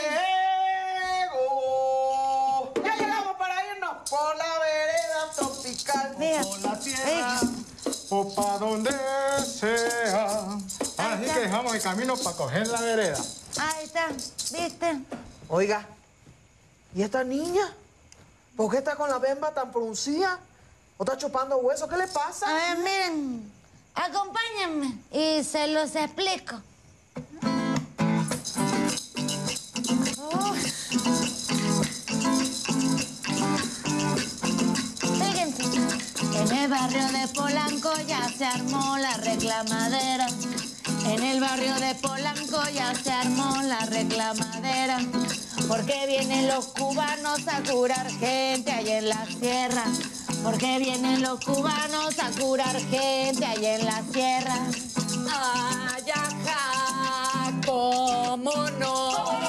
[1.31, 2.73] Llegó.
[2.83, 3.22] Ya irnos
[4.09, 6.15] por la vereda tropical.
[6.17, 6.41] Vea.
[6.43, 7.39] por la tierra
[8.09, 8.91] o pa' donde
[9.45, 10.47] sea.
[10.97, 13.17] Así que dejamos el camino para coger la vereda.
[13.59, 14.99] Ahí está, ¿viste?
[15.49, 15.85] Oiga,
[16.95, 17.73] ¿y esta niña?
[18.55, 20.39] ¿Por qué está con la bemba tan fruncida?
[20.97, 21.87] ¿O está chupando hueso?
[21.87, 22.47] ¿Qué le pasa?
[22.47, 23.51] A ver, miren,
[23.95, 26.61] acompáñenme y se los explico.
[36.63, 40.27] El barrio de Polanco ya se armó la reclamadera.
[41.05, 44.99] En el barrio de Polanco ya se armó la reclamadera.
[45.67, 49.83] Porque vienen los cubanos a curar gente allá en la sierra.
[50.41, 54.55] Porque vienen los cubanos a curar gente allá en la sierra.
[55.29, 59.42] Ay, ajá, cómo no.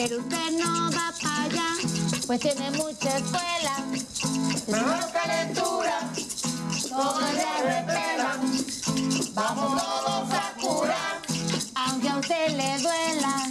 [0.00, 1.70] Pero usted no va para allá,
[2.28, 3.84] pues tiene mucha escuela.
[4.68, 5.98] Da calentura,
[6.88, 8.40] todo el día repelan.
[9.34, 11.20] Vamos todos a curar,
[11.74, 13.42] aunque a usted le duela.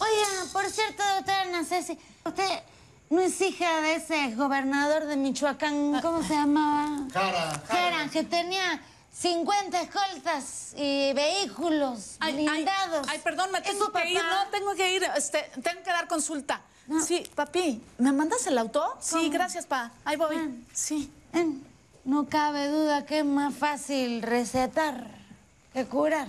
[0.00, 2.62] Oiga, por cierto, doctora Ana Ceci, usted
[3.10, 7.06] no es hija de ese gobernador de Michoacán, ¿cómo se llamaba?
[7.12, 7.62] Jara.
[7.68, 8.82] Jara, que tenía
[9.16, 13.06] 50 escoltas y vehículos blindados.
[13.08, 14.16] Ay, perdón, me ¿Es tengo que ir.
[14.22, 15.04] No, tengo que ir.
[15.16, 16.60] Este, tengo que dar consulta.
[17.06, 18.98] Sí, papi, ¿me mandas el auto?
[19.00, 19.90] Sí, gracias, pa.
[20.04, 20.36] Ahí voy.
[20.36, 20.48] Ah.
[20.72, 21.10] Sí.
[21.32, 21.46] Eh,
[22.04, 25.06] No cabe duda que es más fácil recetar
[25.72, 26.28] que curar.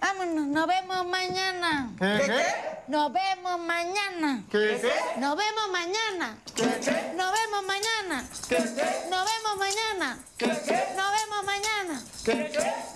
[0.00, 1.90] Vámonos, nos vemos mañana.
[1.98, 2.22] ¿Qué?
[2.26, 2.44] ¿Qué?
[2.88, 4.42] Nos vemos mañana.
[4.50, 4.78] ¿Qué?
[4.80, 4.92] ¿Qué?
[5.20, 6.36] Nos vemos mañana.
[7.16, 8.24] Nos vemos mañana.
[9.10, 10.18] Nos vemos mañana.
[10.96, 12.02] Nos vemos mañana.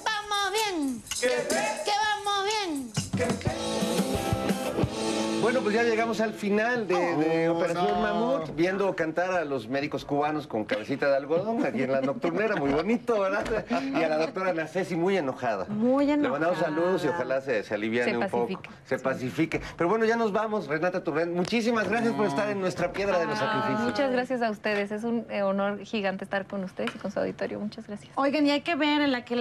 [0.04, 1.02] Vamos bien.
[1.20, 2.92] Que vamos bien.
[5.50, 8.00] Bueno, pues ya llegamos al final de, de Oh, Operación no.
[8.02, 12.54] Mamut, viendo cantar a los médicos cubanos con cabecita de algodón aquí en la nocturnera,
[12.54, 13.44] muy bonito, ¿verdad?
[13.68, 15.64] Y a la doctora Nacesi muy enojada.
[15.68, 16.76] Muy Le mandamos enojada.
[16.76, 18.70] saludos y ojalá se, se aliviane Se un poco, pacifique.
[18.84, 19.60] se pacifique.
[19.76, 21.34] Pero bueno, ya nos vamos, Renata Turren.
[21.34, 23.80] Muchísimas gracias por estar en nuestra piedra de los Ah, sacrificios.
[23.90, 24.92] muchas gracias a ustedes.
[24.92, 27.58] Es un eh, honor gigante estar con ustedes y con su auditorio.
[27.58, 28.12] Muchas gracias.
[28.14, 29.34] Oigan, y hay que ver en la que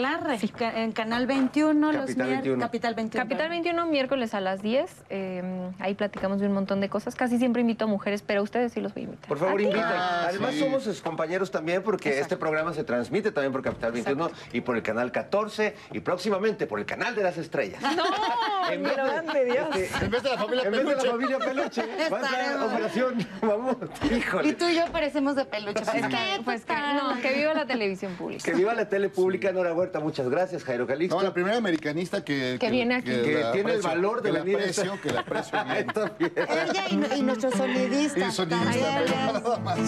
[0.58, 2.60] ca- en Canal 21, los Capital mier- 21.
[2.64, 3.24] Capital 21.
[3.26, 4.90] Capital 21, miércoles a las 10.
[5.12, 7.14] eh, ahí platicamos de un montón de cosas.
[7.16, 9.28] Casi siempre invito a mujeres, pero a ustedes sí los voy a invitar.
[9.28, 9.84] Por favor, inviten.
[9.84, 10.60] Ah, Además, sí.
[10.62, 14.78] somos sus compañeros también porque este programa se transmite también por Capital 21 y por
[14.78, 17.82] el canal 14 y próximamente por el canal de las estrellas.
[17.82, 18.04] No,
[18.72, 21.10] En vez de- este, En vez de la familia en vez de la Peluche.
[21.10, 21.82] familia Peluche,
[22.14, 22.72] va a Estaremos.
[22.72, 24.04] Operación Mamut.
[24.12, 24.48] Híjole.
[24.50, 25.82] Y tú y yo parecemos de peluche.
[25.82, 28.44] Es que, pues que, no, que viva la televisión pública.
[28.44, 30.00] Que viva la tele pública, Nora Huerta.
[30.00, 31.16] Muchas gracias, Jairo Calixto.
[31.18, 32.58] No, la primera americanista que...
[32.60, 33.10] Que viene aquí.
[33.10, 34.58] que tiene el valor de que la venir.
[34.60, 35.58] aprecio, que la aprecio.
[35.94, 36.32] También.
[36.36, 38.28] Ella y, y nuestro sonidista.
[38.28, 39.80] Y sonidista, pero nada más.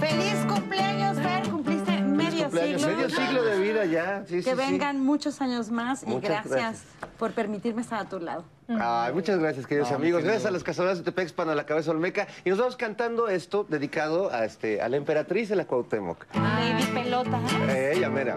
[0.00, 1.38] Feliz cumpleaños, Fer.
[1.52, 1.77] Medio
[2.60, 2.96] cumpleaños, siglo.
[2.96, 4.24] Medio siglo de vida ya.
[4.26, 4.54] Sí, Que sí, sí.
[4.56, 6.84] vengan muchos años más y gracias, gracias.
[7.18, 8.44] por permitirme estar a tu lado.
[8.68, 10.22] Ay, muchas gracias, queridos No, amigos.
[10.22, 12.26] Gracias a las cazadoras de Tepexpan, a la cabeza Olmeca.
[12.44, 16.26] Y nos vamos cantando esto dedicado a, este, a la emperatriz de la Cuauhtémoc.
[16.34, 17.40] Lady Pelota.
[17.68, 18.36] Eh, Ella, mira.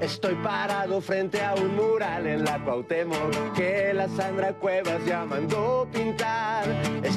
[0.00, 5.88] Estoy parado frente a un mural en la Cuauhtémoc que la Sandra Cuevas ya mandó
[5.92, 6.41] pintar.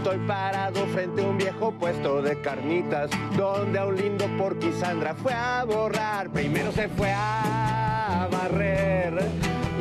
[0.06, 5.16] Estoy parado frente a un viejo puesto de carnitas donde a un lindo porqui Sandra
[5.16, 6.30] fue a borrar.
[6.30, 9.20] Primero se fue a barrer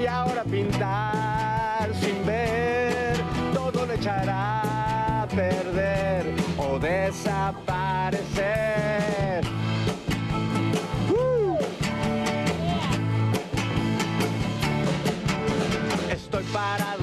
[0.03, 3.19] y ahora pintar sin ver.
[3.53, 8.25] Todo le echará a perder o desaparecer.
[16.11, 16.94] Estoy parado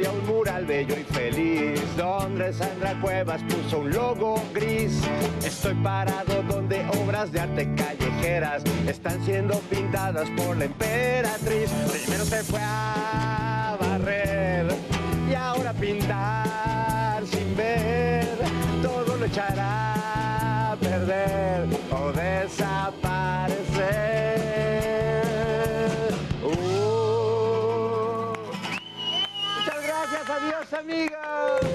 [0.00, 4.98] había un mural bello y feliz, donde Sandra Cuevas puso un logo gris.
[5.44, 11.70] Estoy parado donde obras de arte callejeras están siendo pintadas por la emperatriz.
[11.92, 14.68] Primero se fue a barrer
[15.30, 18.26] y ahora pintar sin ver,
[18.82, 23.69] todo lo echará a perder o desaparecer.
[30.80, 31.69] Amigos.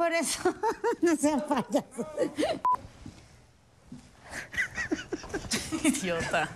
[0.00, 0.40] Por eso,
[1.02, 2.06] no sean payasos.
[5.84, 6.48] Idiota.